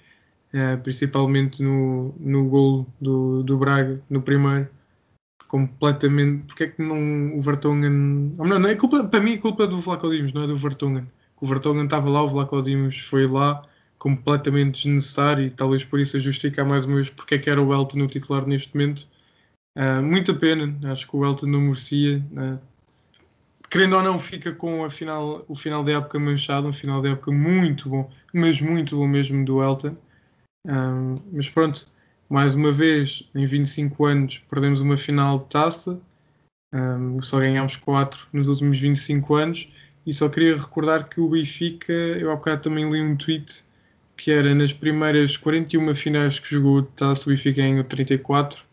[0.53, 4.69] uh, principalmente no, no gol do, do Braga, no primeiro,
[5.47, 6.45] completamente.
[6.45, 7.89] Porque é que não o Vertonghen.
[7.89, 10.57] Não, não é culpa, para mim, a culpa é do Vlaco Dimos, não é do
[10.57, 11.09] Vertonghen.
[11.41, 13.63] O Vertonghen estava lá, o Vlaco Dimos foi lá,
[13.97, 17.61] completamente desnecessário, e talvez por isso a justificar mais uma vez porque é que era
[17.61, 19.07] o Elton no titular neste momento.
[19.75, 22.23] Uh, muita pena, acho que o Elton não merecia.
[22.31, 22.72] Uh,
[23.73, 27.09] querendo ou não, fica com a final, o final da época manchado, um final da
[27.09, 29.97] época muito bom, mas muito bom mesmo do Elton.
[30.63, 31.87] Um, mas pronto,
[32.29, 35.99] mais uma vez, em 25 anos, perdemos uma final de taça,
[36.71, 39.67] um, só ganhámos 4 nos últimos 25 anos.
[40.05, 43.63] E só queria recordar que o Benfica, eu há bocado também li um tweet
[44.15, 48.63] que era nas primeiras 41 finais que jogou de taça, o Benfica ganhou 34.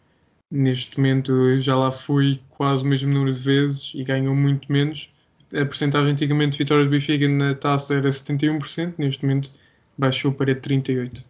[0.50, 5.12] Neste momento já lá foi quase o mesmo número de vezes e ganhou muito menos.
[5.54, 9.52] A porcentagem antigamente de vitórias do Benfica na taça era 71%, neste momento
[9.96, 11.24] baixou para 38%.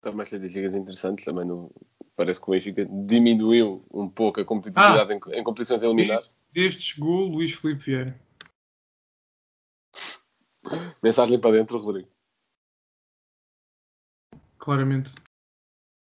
[0.00, 1.70] também estatísticas interessantes, também no,
[2.16, 6.34] parece que o Benfica diminuiu um pouco a competitividade ah, em, em, competições eliminadas.
[6.52, 8.20] Desde chegou Luís Filipe Vieira.
[11.02, 12.08] Mensagem para dentro, Rodrigo.
[14.58, 15.14] Claramente.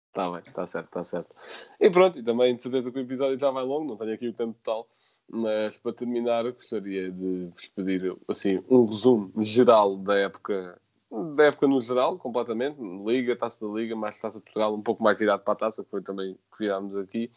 [0.08, 1.36] Está bem, está certo, está certo.
[1.80, 4.28] E pronto, e também de certeza que o episódio já vai longo, não tenho aqui
[4.28, 4.88] o tempo total,
[5.30, 10.80] mas para terminar gostaria de vos pedir assim, um resumo geral da época
[11.10, 12.78] da época no geral, completamente.
[12.80, 15.82] Liga, taça da Liga, mais taça de Portugal, um pouco mais virado para a taça,
[15.82, 17.30] que foi também que virámos aqui.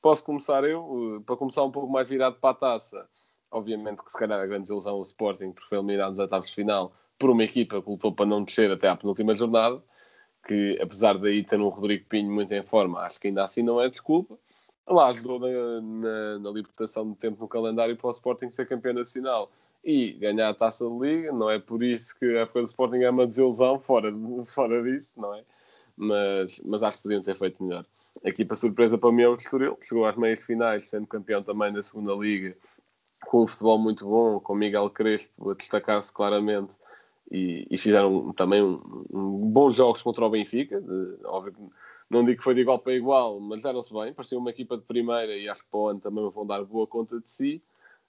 [0.00, 3.06] Posso começar eu, eh, para começar um pouco mais virado para a taça.
[3.50, 6.54] Obviamente que se calhar a grande desilusão o Sporting, porque foi eliminado nos oitavos de
[6.54, 9.82] final por uma equipa que lutou para não descer até à penúltima jornada,
[10.46, 13.80] que apesar daí ter um Rodrigo Pinho muito em forma, acho que ainda assim não
[13.80, 14.38] é desculpa.
[14.88, 18.94] Lá ajudou na, na, na libertação de tempo no calendário para o Sporting ser campeão
[18.94, 19.50] nacional
[19.84, 21.32] e ganhar a taça de liga.
[21.32, 24.12] Não é por isso que a época do Sporting é uma desilusão, fora,
[24.46, 25.44] fora disso, não é?
[25.96, 27.84] Mas, mas acho que podiam ter feito melhor.
[28.24, 29.78] Aqui, para surpresa para mim, é o Estoril.
[29.80, 32.56] Chegou às meias finais, sendo campeão também da segunda liga,
[33.26, 36.76] com um futebol muito bom, com Miguel Crespo a destacar-se claramente.
[37.30, 40.80] E, e, fizeram também um, um bons jogos contra o Benfica.
[40.80, 41.60] De, óbvio que
[42.10, 44.12] não digo que foi de igual para igual, mas deram-se bem.
[44.12, 46.86] Parecia uma equipa de primeira e acho que para o ano também vão dar boa
[46.86, 47.62] conta de si.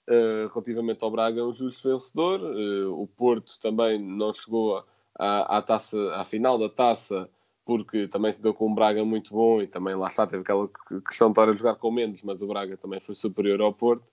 [0.08, 2.40] Uh, relativamente ao Braga, é um justo vencedor.
[2.40, 4.84] Uh, o Porto também não chegou
[5.16, 7.30] à, à, taça, à final da taça,
[7.64, 10.68] porque também se deu com um Braga muito bom e também lá está, teve aquela
[11.06, 14.04] questão de estar a jogar com menos, mas o Braga também foi superior ao Porto.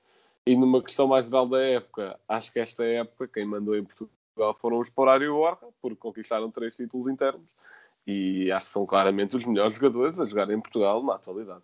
[0.45, 4.18] E numa questão mais geral da época, acho que esta época, quem mandou em Portugal
[4.55, 7.47] foram os Porário e o Borja, porque conquistaram três títulos internos
[8.09, 11.61] e acho que são claramente os melhores jogadores a jogar em Portugal na atualidade.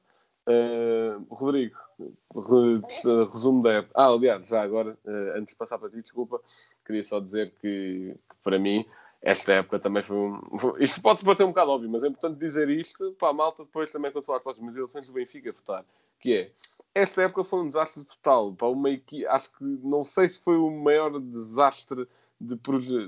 [0.48, 3.94] Uh, Rodrigo, re, resumo da época.
[3.96, 6.40] Ah, aliás, já agora, uh, antes de passar para ti, desculpa,
[6.86, 8.86] queria só dizer que, que para mim
[9.24, 10.40] esta época também foi um.
[10.78, 13.92] Isto pode parecer um bocado óbvio, mas é importante dizer isto para a malta depois
[13.92, 15.84] também quando falar as eleições do Benfica votar.
[16.20, 16.52] Que é,
[16.94, 18.54] esta época foi um desastre total.
[18.54, 22.08] Para uma equipe, acho que não sei se foi o maior desastre
[22.40, 22.56] de,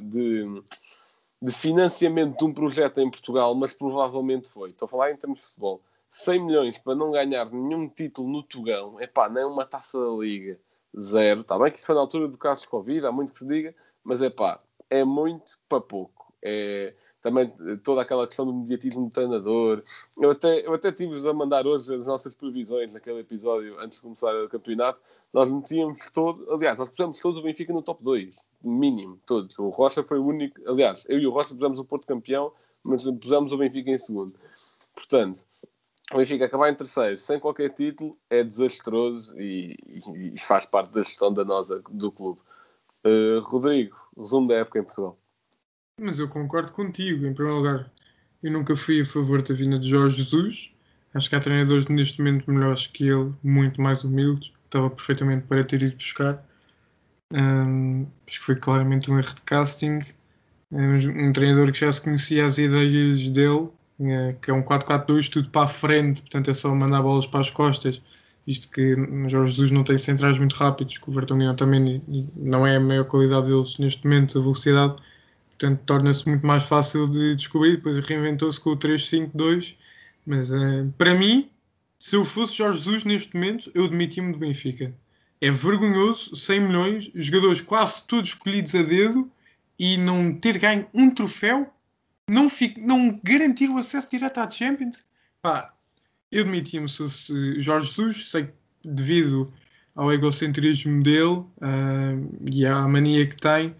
[0.01, 0.63] de,
[1.41, 4.69] de financiamento de um projeto em Portugal, mas provavelmente foi.
[4.69, 8.43] Estou a falar em termos de futebol 100 milhões para não ganhar nenhum título no
[8.43, 10.59] Tugão, é pá, nem uma taça da Liga,
[10.97, 11.41] zero.
[11.41, 13.47] Está bem que isso foi na altura do caso de Covid, há muito que se
[13.47, 16.33] diga, mas é pá, é muito para pouco.
[16.41, 17.51] É também
[17.83, 19.83] toda aquela questão do mediatismo do treinador.
[20.17, 24.03] Eu até, eu até tive-vos a mandar hoje as nossas previsões naquele episódio antes de
[24.03, 25.01] começar o campeonato.
[25.33, 29.57] Nós metíamos todo, aliás, nós pusemos todos o Benfica no top 2, mínimo, todos.
[29.59, 32.51] O Rocha foi o único, aliás, eu e o Rocha pusemos o Porto campeão,
[32.83, 34.35] mas pusemos o Benfica em segundo.
[34.95, 35.41] Portanto,
[36.11, 39.75] o Benfica acabar em terceiro sem qualquer título é desastroso e,
[40.33, 42.39] e, faz parte da gestão danosa do clube.
[43.05, 45.17] Uh, Rodrigo, resumo da época em Portugal.
[45.99, 47.25] Mas eu concordo contigo.
[47.25, 47.91] Em primeiro lugar,
[48.41, 50.71] eu nunca fui a favor da vinda de Jorge Jesus.
[51.13, 54.53] Acho que há treinadores neste momento melhores que ele, muito mais humildes.
[54.65, 56.46] Estava perfeitamente para ter ido buscar.
[57.31, 59.99] Um, acho que foi claramente um erro de casting.
[60.71, 63.69] Um, um treinador que já se conhecia as ideias dele,
[64.41, 67.49] que é um 4-4-2, tudo para a frente, portanto é só mandar bolas para as
[67.49, 68.01] costas.
[68.45, 68.93] Isto que
[69.27, 72.01] Jorge Jesus não tem centrais muito rápidos, que o Vertonghen também
[72.35, 74.95] não é a maior qualidade deles neste momento, a velocidade
[75.57, 77.77] portanto torna-se muito mais fácil de descobrir.
[77.77, 79.75] Depois reinventou-se com o 3-5-2.
[80.25, 81.49] Mas uh, para mim,
[81.99, 84.93] se eu fosse Jorge Jesus neste momento, eu demitia-me do Benfica.
[85.39, 89.31] É vergonhoso, 100 milhões, jogadores quase todos escolhidos a dedo
[89.77, 91.71] e não ter ganho um troféu,
[92.29, 95.03] não, fico, não garantir o acesso direto à Champions.
[95.41, 95.73] Pá,
[96.31, 99.53] eu demitia-me se fosse Jorge Jesus, sei que devido
[99.95, 101.49] ao egocentrismo dele uh,
[102.51, 103.75] e à mania que tem,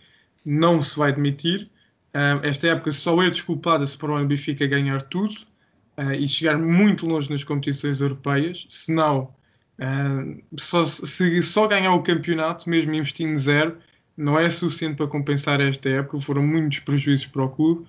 [0.45, 1.69] não se vai demitir.
[2.09, 5.33] Uh, esta época só é desculpada se para o Benfica ganhar tudo
[5.97, 8.65] uh, e chegar muito longe nas competições europeias.
[8.69, 9.35] Se não,
[9.79, 13.77] uh, só, se só ganhar o campeonato, mesmo investindo zero,
[14.15, 16.19] não é suficiente para compensar esta época.
[16.19, 17.85] Foram muitos prejuízos para o clube.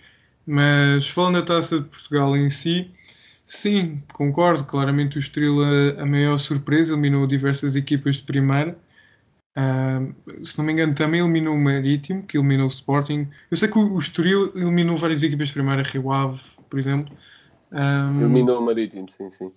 [0.47, 2.91] Mas falando da taça de Portugal em si,
[3.47, 4.64] sim, concordo.
[4.64, 8.78] Claramente o Estrela, a maior surpresa, eliminou diversas equipas de primeira.
[9.57, 10.14] Uh,
[10.45, 13.28] se não me engano, também eliminou o Marítimo, que eliminou o Sporting.
[13.51, 17.14] Eu sei que o, o Estoril eliminou várias equipas de primeira, Rio Ave, por exemplo.
[17.72, 19.53] Um, eliminou o Marítimo, sim, sim.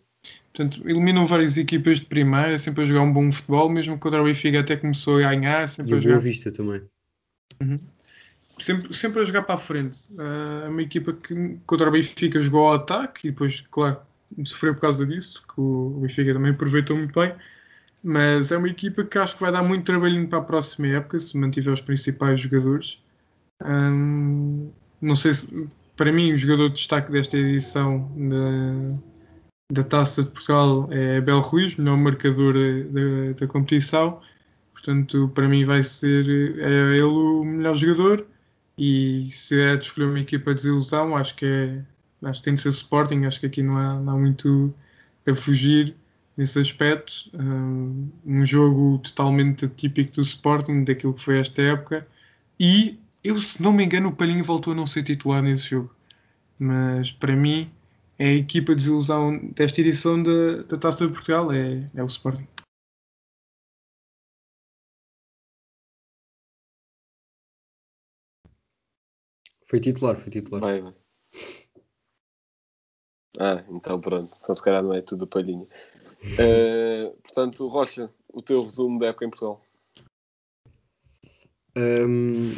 [0.54, 4.26] Portanto, eliminou várias equipas de primeira, sempre a jogar um bom futebol, mesmo contra o
[4.26, 5.68] Benfica até começou a ganhar.
[5.68, 6.16] Sempre e a jogar...
[6.16, 6.82] Boa Vista também.
[7.62, 7.80] Uhum.
[8.60, 10.12] Sempre, sempre a jogar para a frente.
[10.14, 14.02] Uh, é uma equipa que contra o Benfica jogou ao ataque e depois, claro,
[14.44, 17.34] sofreu por causa disso, que o Benfica também aproveitou muito bem.
[18.04, 21.20] Mas é uma equipa que acho que vai dar muito trabalhinho para a próxima época,
[21.20, 23.02] se mantiver os principais jogadores.
[23.64, 24.70] Hum,
[25.00, 29.00] não sei se, para mim, o jogador de destaque desta edição da,
[29.72, 34.20] da Taça de Portugal é Abel Ruiz, melhor marcador da, da competição.
[34.74, 36.28] Portanto, para mim, vai ser
[36.60, 38.26] é ele o melhor jogador.
[38.78, 41.84] E se é de escolher uma equipa de desilusão, acho que é.
[42.24, 43.26] Acho que tem de ser o Sporting.
[43.26, 44.74] Acho que aqui não há, não há muito
[45.28, 45.96] a fugir
[46.38, 47.14] nesse aspecto.
[47.34, 52.08] Um, jogo totalmente atípico do Sporting, daquilo que foi esta época.
[52.60, 55.96] E eu, se não me engano, o Palhinha voltou a não ser titular nesse jogo.
[56.60, 57.72] Mas para mim,
[58.22, 62.06] é a equipa de desilusão desta edição da, da Taça de Portugal, é, é o
[62.06, 62.48] Sporting.
[69.66, 70.62] Foi titular, foi titular.
[70.62, 70.94] Vai, vai.
[73.40, 74.38] Ah, então pronto.
[74.40, 75.66] Então se calhar não é tudo palhinha.
[76.38, 79.66] Uh, portanto, Rocha, o teu resumo da época em Portugal.
[81.76, 82.54] Um,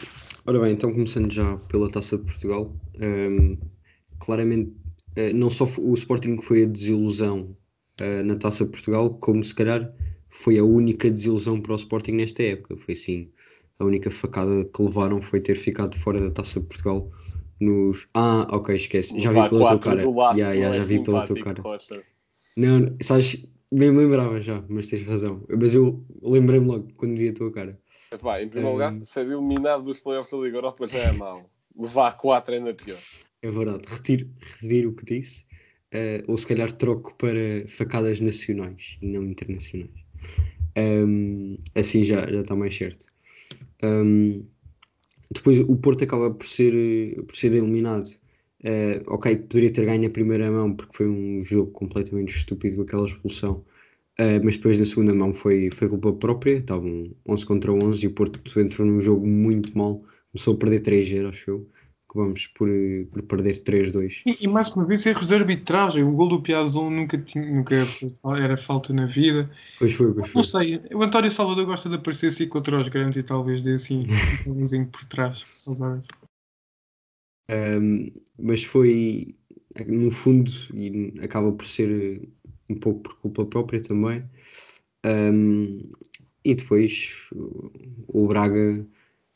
[0.45, 3.57] ora bem, então começando já pela Taça de Portugal, um,
[4.20, 4.82] claramente
[5.34, 7.55] não só o Sporting foi a desilusão
[8.01, 9.93] uh, na Taça de Portugal, como se calhar
[10.30, 12.76] foi a única desilusão para o Sporting nesta época.
[12.78, 13.32] Foi sim,
[13.80, 17.11] a única facada que levaram foi ter ficado fora da Taça de Portugal
[17.59, 18.07] nos.
[18.14, 19.18] Ah, ok, esquece.
[19.20, 20.01] Já vi pela tua cara.
[20.36, 21.61] Yeah, yeah, já vi pela tua cara.
[21.61, 22.03] Rocha.
[22.57, 25.43] Não, sabes, nem me lembrava já, mas tens razão.
[25.49, 27.80] Mas eu lembrei-me logo quando vi a tua cara.
[28.11, 28.74] Epá, em primeiro um...
[28.74, 31.49] lugar, ser eliminado dos playoffs da Liga Europa já é mau.
[31.76, 32.99] Levar 4 ainda pior.
[33.44, 34.28] É verdade, retiro,
[34.62, 35.46] retiro o que disse.
[35.94, 39.91] Uh, ou se calhar troco para facadas nacionais e não internacionais.
[40.76, 43.06] Um, assim já, já está mais certo.
[43.84, 44.44] Um,
[45.32, 48.10] depois o Porto acaba por ser, por ser eliminado
[48.64, 53.06] Uh, ok, poderia ter ganho na primeira mão porque foi um jogo completamente estúpido aquela
[53.06, 53.56] expulsão,
[54.22, 56.60] uh, mas depois na segunda mão foi, foi culpa própria.
[56.60, 60.02] Estavam 11 contra 11 e o Porto entrou num jogo muito mal.
[60.32, 61.70] Começou a perder 3-0, acho eu.
[62.14, 62.70] Acabamos por,
[63.11, 64.22] por perder 3-2.
[64.28, 66.03] E, e, mais uma vez, erros de arbitragem.
[66.03, 67.76] O gol do Piazon nunca, tinha, nunca
[68.38, 69.49] era falta na vida.
[69.80, 70.39] Pois foi, pois foi.
[70.39, 73.74] Não sei, o António Salvador gosta de aparecer assim contra os grandes e talvez dê
[73.74, 74.05] assim
[74.45, 75.66] um vizinho por trás.
[77.49, 79.36] Um, mas foi,
[79.88, 82.30] no fundo, e acaba por ser
[82.70, 84.24] um pouco por culpa própria também.
[85.03, 85.89] Um,
[86.45, 87.30] e depois
[88.07, 88.86] o Braga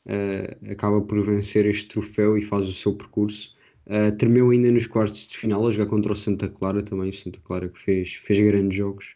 [0.08, 3.56] uh, acaba por vencer este troféu e faz o seu percurso.
[3.86, 7.10] Uh, terminou ainda nos quartos de final a jogar contra o Santa Clara também.
[7.10, 9.16] O Santa Clara que fez, fez grandes jogos.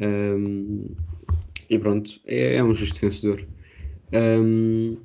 [0.00, 0.94] Um,
[1.68, 3.46] e pronto, é, é, um justo vencedor.
[4.12, 4.98] Um,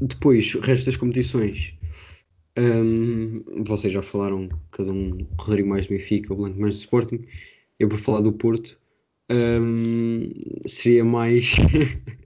[0.00, 1.76] depois, o resto das competições
[2.58, 7.24] um, vocês já falaram, cada um, Rodrigo mais do Benfica, o Blanco mais do Sporting.
[7.78, 8.78] Eu vou falar do Porto.
[9.30, 10.30] Um,
[10.66, 11.56] seria mais.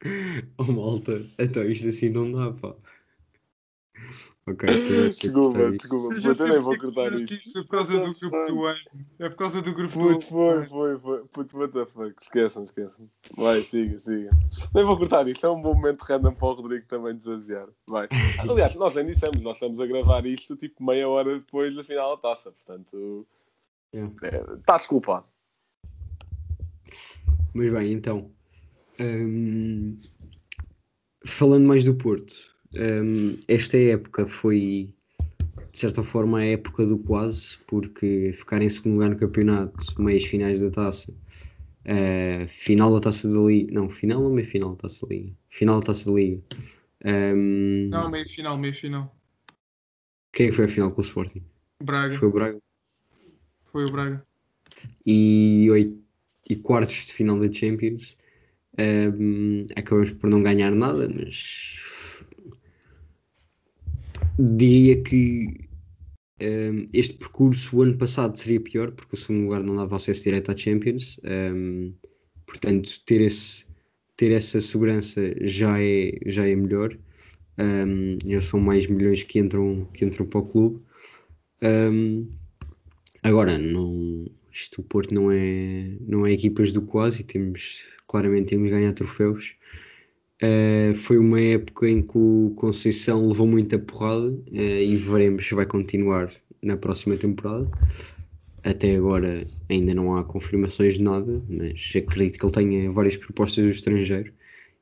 [0.58, 2.74] oh malta, Então, isto assim não dá, pá.
[4.46, 4.66] Ok,
[5.10, 7.34] Desculpa, desculpa, Eu puto, nem vou porque cortar isto.
[7.34, 8.78] isto é por causa do grupo do ano.
[9.18, 10.20] É por causa do grupo do Foi, ano.
[10.22, 11.24] foi, foi, foi.
[11.26, 12.14] Puto, what the fuck.
[12.22, 13.10] Esqueçam, esqueçam.
[13.36, 14.30] Vai, siga, siga.
[14.74, 15.44] Nem vou cortar isto.
[15.44, 17.68] É um bom momento random para o Rodrigo também desaziar.
[17.86, 18.08] Vai.
[18.48, 22.16] Aliás, nós nem dissemos, nós estamos a gravar isto tipo meia hora depois da final
[22.16, 22.50] da taça.
[22.52, 23.26] Portanto,
[23.92, 24.14] Yeah.
[24.22, 25.26] é, está desculpado.
[27.54, 28.30] Mas bem, então.
[29.00, 29.98] Hum,
[31.24, 32.34] falando mais do Porto,
[32.74, 34.94] hum, esta época foi,
[35.72, 40.24] de certa forma, a época do quase, porque ficar em segundo lugar no campeonato, meias
[40.24, 41.14] finais da taça,
[41.84, 43.72] eh, final da taça da Liga.
[43.74, 45.36] Não, final ou meia final da taça da Liga?
[45.50, 46.42] Final da taça da Liga.
[47.04, 49.14] Hum, Não, meio final, meio final.
[50.32, 51.44] quem que foi a final com o Sporting?
[51.82, 52.16] Braga.
[52.16, 52.58] Foi o Braga.
[53.62, 54.26] Foi o Braga.
[55.06, 56.02] e, oito,
[56.48, 58.16] e quartos de final da Champions.
[58.78, 62.22] Um, acabamos por não ganhar nada, mas
[64.38, 65.68] diria que
[66.40, 70.22] um, este percurso o ano passado seria pior, porque o segundo lugar não dava acesso
[70.22, 71.20] direto à Champions.
[71.24, 71.92] Um,
[72.46, 73.66] portanto, ter, esse,
[74.16, 76.96] ter essa segurança já é, já é melhor.
[78.24, 80.80] Já são mais milhões que entram, que entram para o clube.
[83.24, 84.26] Agora, não,
[84.58, 88.92] isto o Porto não é, não é equipas do quase temos, claramente temos de ganhar
[88.92, 89.56] troféus.
[90.40, 95.54] Eh, foi uma época em que o Conceição levou muita porrada eh, e veremos se
[95.54, 96.32] vai continuar
[96.62, 97.68] na próxima temporada.
[98.64, 103.64] Até agora ainda não há confirmações de nada, mas acredito que ele tenha várias propostas
[103.64, 104.32] do estrangeiro.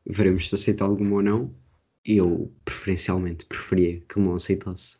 [0.07, 1.55] Veremos se aceita alguma ou não.
[2.05, 4.99] Eu, preferencialmente, preferia que ele não aceitasse.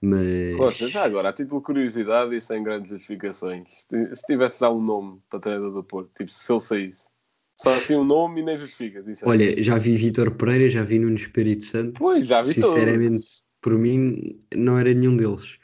[0.00, 0.56] Mas...
[0.56, 4.60] Costa, já agora, a título de curiosidade e sem grandes justificações, se, ti- se tivesse
[4.60, 7.08] já um nome para treinador do Porto, tipo, se ele saísse,
[7.54, 9.04] só assim um nome e nem justifica.
[9.24, 12.00] Olha, já vi Vítor Pereira, já vi Nuno Espírito Santo.
[12.00, 13.28] Pois, já vi Sinceramente,
[13.60, 15.58] por mim, não era nenhum deles.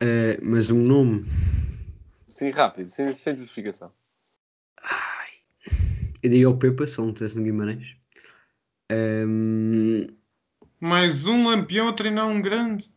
[0.00, 1.24] Eh, mas um nome,
[2.28, 3.92] Sim, rápido, sem, sem justificação.
[6.22, 7.96] eu diria o Pepa, se ele não tivesse no Guimarães.
[8.90, 10.06] Ehm,
[10.80, 12.92] Mais um lampião a treinar um grande.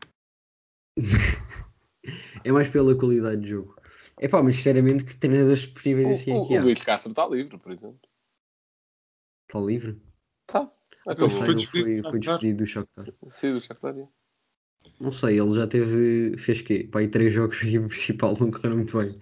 [2.43, 3.75] é mais pela qualidade de jogo.
[4.17, 6.63] É pá, mas sinceramente, que treinadores preferíveis O, assim o, aqui o há?
[6.63, 7.99] Luís Castro está livre, por exemplo.
[9.47, 10.01] Está livre?
[10.47, 10.71] Está.
[11.07, 13.05] Então, foi despedido foi, despedido do Shakhtar.
[13.29, 13.97] Sim, do Shakhtar.
[13.97, 14.07] é.
[14.99, 16.87] Não sei, ele já teve, fez quê?
[16.91, 19.13] Pá, aí três jogos na equipa principal, não correram muito bem.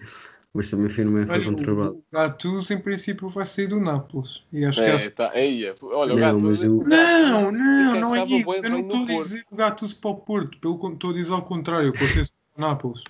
[0.54, 1.91] Mas também foi numa época conturbada.
[1.91, 4.43] o Gattuso em princípio vai sair do Nápoles.
[4.52, 5.76] E acho que É, essa- tá, aí, é.
[5.84, 6.39] Olha, o Não, gato.
[6.41, 8.66] mas o- Não, não, não é isso.
[8.66, 10.60] Eu não estou a dizer o Gattuso para o Porto.
[10.60, 11.93] Pelo contrário, estou a dizer ao contrário.
[11.93, 13.04] Com o Nápoles.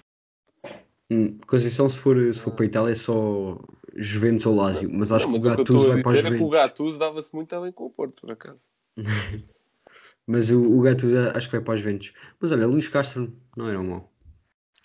[1.12, 3.58] Hum, Conceição, se for, se for para a Itália, é só
[3.96, 4.90] Juventus ou Lazio.
[4.94, 6.28] Mas acho Não, que o mas o que eu Gattuso a vai para os dizer
[6.28, 6.60] é que o Juventus.
[6.62, 8.68] Gattuso dava-se muito bem com o Porto, por acaso.
[10.28, 12.14] Mas o, o Gattuso acho que vai para os Juventus.
[12.40, 14.12] Mas olha, Luís Castro não era um mau.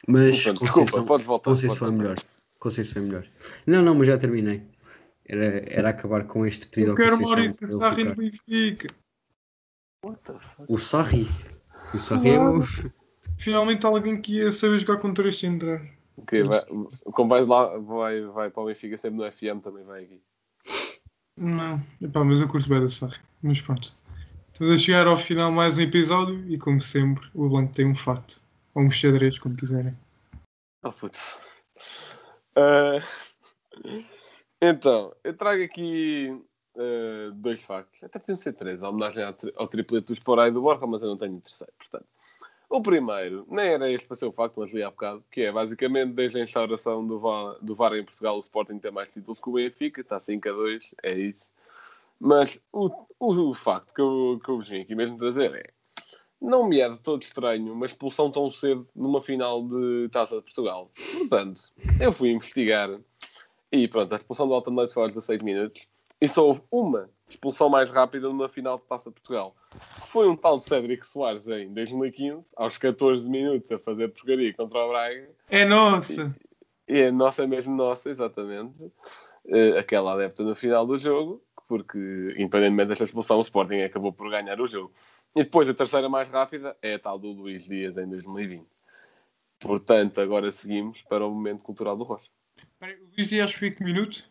[0.09, 1.51] Mas Pronto, Conceição, desculpa, podes voltar.
[1.51, 2.03] Conceição é podes voltar.
[2.03, 2.17] melhor.
[2.65, 3.27] Conceição é melhor.
[3.67, 4.63] Não, não, mas já terminei.
[5.27, 7.37] Era, era acabar com este pedido Eu ao quero Conceição.
[7.37, 8.17] Maurício Sarri no.
[8.17, 8.95] Benfica.
[10.67, 11.29] O Sarri.
[11.93, 12.61] O Sarri é mau.
[13.37, 15.87] Finalmente alguém que ia saber jogar com três centrais.
[16.17, 16.61] Ok, vai,
[17.13, 20.23] como vais lá, vai, vai para o Benfica sempre no FM, também vai aqui.
[21.37, 23.19] Não, epá, mas eu curto bem da Sarri.
[23.43, 23.95] Mas pronto.
[24.55, 27.95] Estamos a chegar ao final mais um episódio e como sempre o Blanco tem um
[27.95, 28.41] facto.
[28.75, 29.95] Ou um xadrez, como quiserem.
[30.83, 31.19] Oh puto.
[32.57, 32.99] Ah,
[34.61, 36.37] então, eu trago aqui
[36.77, 38.03] ah, dois factos.
[38.03, 41.09] Até podiam ser três, a homenagem ao, tri- triplete do Esporai do Borja, mas eu
[41.09, 42.07] não tenho terceiro, portanto.
[42.69, 45.53] O primeiro, nem era este para ser o facto, mas li há bocado, que é
[45.53, 49.39] basicamente desde a instauração do VAR, do VAR em Portugal, o Sporting tem mais títulos
[49.39, 51.53] que o Benfica, está 5 a 2, é isso.
[52.19, 52.89] Mas o,
[53.21, 55.63] o, o facto que eu, que eu vim aqui mesmo trazer é,
[56.45, 60.43] não me é de todo estranho uma expulsão tão cedo numa final de Taça de
[60.43, 60.91] Portugal.
[61.19, 61.63] Portanto,
[62.01, 62.91] eu fui investigar
[63.73, 65.83] e pronto, a expulsão do Alton Leite foi aos 16 minutos
[66.21, 69.57] e só houve uma expulsão mais rápida numa final de Taça de Portugal.
[70.07, 74.89] Foi um tal Cédric Soares em 2015, aos 14 minutos, a fazer porcaria contra o
[74.89, 75.29] Braga.
[75.51, 76.35] É nossa!
[76.87, 78.93] E a nossa é mesmo nossa, exatamente.
[79.49, 81.43] Eh, aquela adepta no final do jogo,
[81.77, 84.93] porque, independentemente desta expulsão, o Sporting acabou por ganhar o jogo.
[85.35, 88.65] E depois a terceira mais rápida é a tal do Luís Dias em 2020.
[89.59, 92.31] Portanto, agora seguimos para o momento cultural do Rocha.
[92.57, 94.25] Espera aí, O Luís Dias foi que minuto?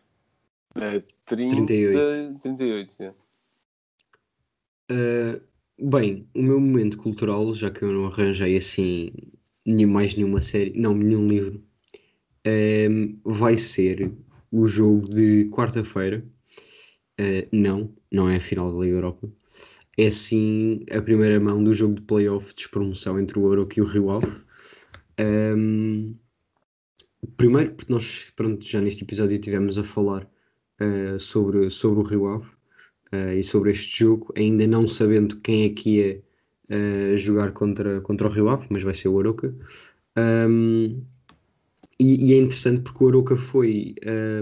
[0.74, 2.38] É 30, 38.
[2.40, 3.14] 38, é.
[4.90, 5.40] Uh,
[5.78, 9.12] bem, o meu momento cultural, já que eu não arranjei assim
[9.66, 11.62] nem mais nenhuma série, não, nenhum livro,
[12.46, 14.12] um, vai ser
[14.50, 16.24] o jogo de quarta-feira.
[17.20, 19.28] Uh, não, não é a final da Liga Europa.
[19.96, 23.82] é sim a primeira mão do jogo de playoff de despromoção entre o Aroca e
[23.82, 24.26] o Rio Ave.
[25.20, 26.16] Um,
[27.36, 30.28] primeiro, porque nós pronto, já neste episódio tivemos a falar
[30.80, 32.46] uh, sobre, sobre o Rio Ave
[33.12, 36.24] uh, e sobre este jogo, ainda não sabendo quem é que ia
[37.16, 39.54] jogar contra, contra o Rio Ave, mas vai ser o Aroca.
[40.16, 41.04] Um,
[42.00, 43.94] e, e, é interessante porque o Aroca foi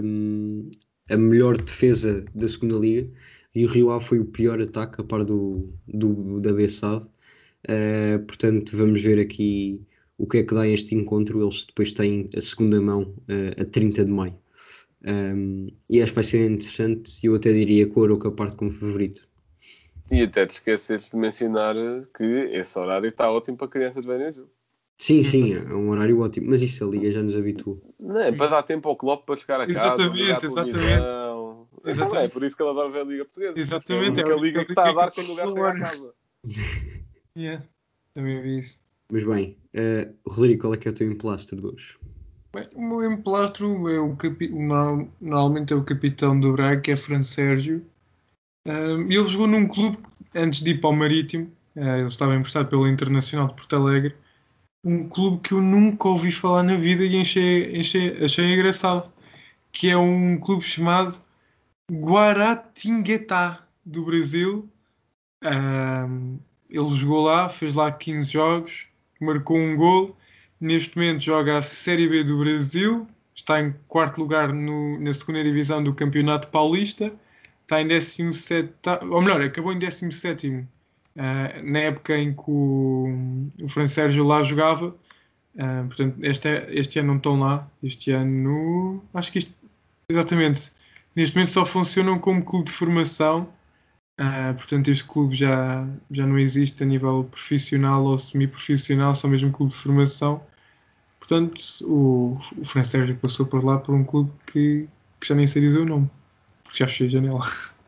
[0.03, 0.71] um,
[1.11, 3.09] a melhor defesa da segunda liga
[3.55, 7.07] e o Rio Ave foi o pior ataque a par do, do da Bessade.
[7.69, 9.81] Uh, portanto, vamos ver aqui
[10.17, 11.43] o que é que dá este encontro.
[11.43, 14.39] Eles depois têm a segunda mão uh, a 30 de maio.
[15.05, 18.71] Um, e acho que vai ser interessante eu até diria que o Aroca parte como
[18.71, 19.23] favorito.
[20.11, 21.75] E até te esqueceste de mencionar
[22.17, 24.51] que esse horário está ótimo para crianças verem o jogo.
[25.03, 27.83] Sim, sim, é um horário ótimo, mas isso a Liga já nos habituou.
[27.99, 30.05] Não, é para dar tempo ao Klopp para chegar a casa.
[30.05, 30.77] Exatamente, exatamente.
[31.85, 32.25] exatamente.
[32.25, 33.59] É por isso que ela adora ver a Liga Portuguesa.
[33.59, 34.21] Exatamente.
[34.21, 36.15] É a única Liga que está a dar quando o gajo chega a casa.
[37.37, 37.65] yeah,
[38.15, 38.81] também vi isso.
[39.11, 41.99] Mas bem, uh, Rodrigo, qual é que é o teu emplastro de hoje?
[42.55, 44.51] Bem, o meu emplastro é o, capi...
[45.21, 47.85] normalmente é o capitão do Braga, que é Fran Sérgio.
[48.65, 49.99] Um, ele jogou num clube
[50.33, 51.51] antes de ir para o Marítimo.
[51.75, 54.22] Uh, ele estava emprestado pelo Internacional de Porto Alegre
[54.85, 59.13] um clube que eu nunca ouvi falar na vida e achei, achei, achei engraçado,
[59.71, 61.21] que é um clube chamado
[61.91, 64.69] Guaratinguetá, do Brasil.
[65.45, 66.39] Um,
[66.71, 68.87] ele jogou lá, fez lá 15 jogos,
[69.21, 70.17] marcou um gol.
[70.61, 75.43] Neste momento joga a Série B do Brasil, está em quarto lugar no, na segunda
[75.43, 77.13] divisão do Campeonato Paulista,
[77.63, 78.73] está em 17,
[79.11, 80.65] ou melhor, acabou em 17
[81.17, 86.99] Uh, na época em que o, o Fran Sérgio lá jogava, uh, portanto, este, este
[86.99, 87.69] ano não estão lá.
[87.83, 89.55] Este ano, acho que isto,
[90.09, 90.73] exatamente,
[91.15, 93.49] neste momento só funcionam como clube de formação.
[94.21, 99.51] Uh, portanto, este clube já, já não existe a nível profissional ou semi-profissional, só mesmo
[99.53, 100.43] clube de formação.
[101.19, 104.89] Portanto, o, o Fran Sérgio passou por lá por um clube que,
[105.21, 106.11] que já nem sei dizer o nome,
[106.65, 107.41] porque já fechei a janela.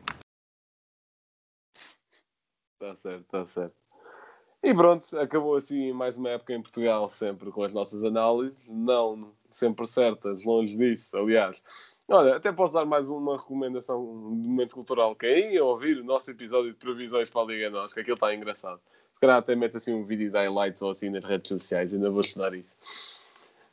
[2.85, 3.75] Está certo, está certo.
[4.61, 9.31] E pronto, acabou assim mais uma época em Portugal, sempre com as nossas análises, não
[9.49, 11.63] sempre certas, longe disso, aliás.
[12.07, 14.03] Olha, até posso dar mais uma recomendação
[14.41, 17.69] de momento cultural, que é ir ouvir o nosso episódio de previsões para a Liga
[17.69, 18.79] Nós, que aquilo está engraçado.
[19.13, 22.09] Se calhar até mete assim um vídeo de highlights ou assim nas redes sociais, ainda
[22.09, 22.75] vou estudar isso.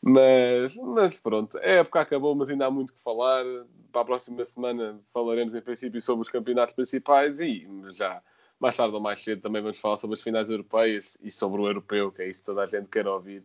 [0.01, 3.45] Mas, mas pronto, a época acabou, mas ainda há muito que falar.
[3.91, 8.23] Para a próxima semana falaremos em princípio sobre os campeonatos principais e já
[8.63, 11.67] mais tarde ou mais cedo também vamos falar sobre as finais europeias e sobre o
[11.67, 13.43] europeu, que é isso que toda a gente quer ouvir.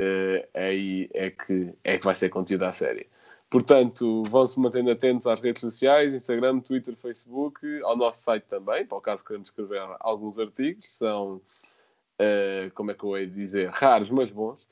[0.00, 3.08] Uh, aí é que, é que vai ser conteúdo à série.
[3.50, 8.98] Portanto, vão-se mantendo atentos às redes sociais, Instagram, Twitter, Facebook, ao nosso site também, para
[8.98, 13.70] o caso queremos escrever alguns artigos, são, uh, como é que eu hei de dizer,
[13.70, 14.66] raros, mas bons.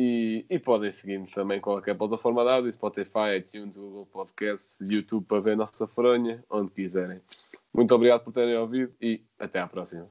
[0.00, 5.40] E, e podem seguir-nos também qualquer plataforma de áudio, Spotify, iTunes, Google Podcasts, YouTube para
[5.40, 7.20] ver a nossa fronha, onde quiserem.
[7.74, 10.08] Muito obrigado por terem ouvido e até à próxima.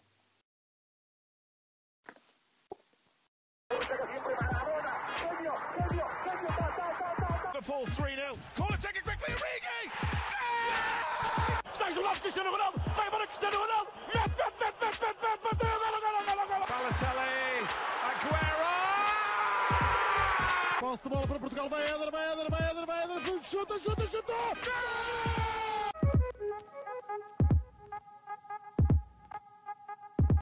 [21.57, 24.35] Portugal vai Éder, vai Éder, vai Éder, vai Éder, chuta, chuta, chutou!
[24.63, 25.46] Gol!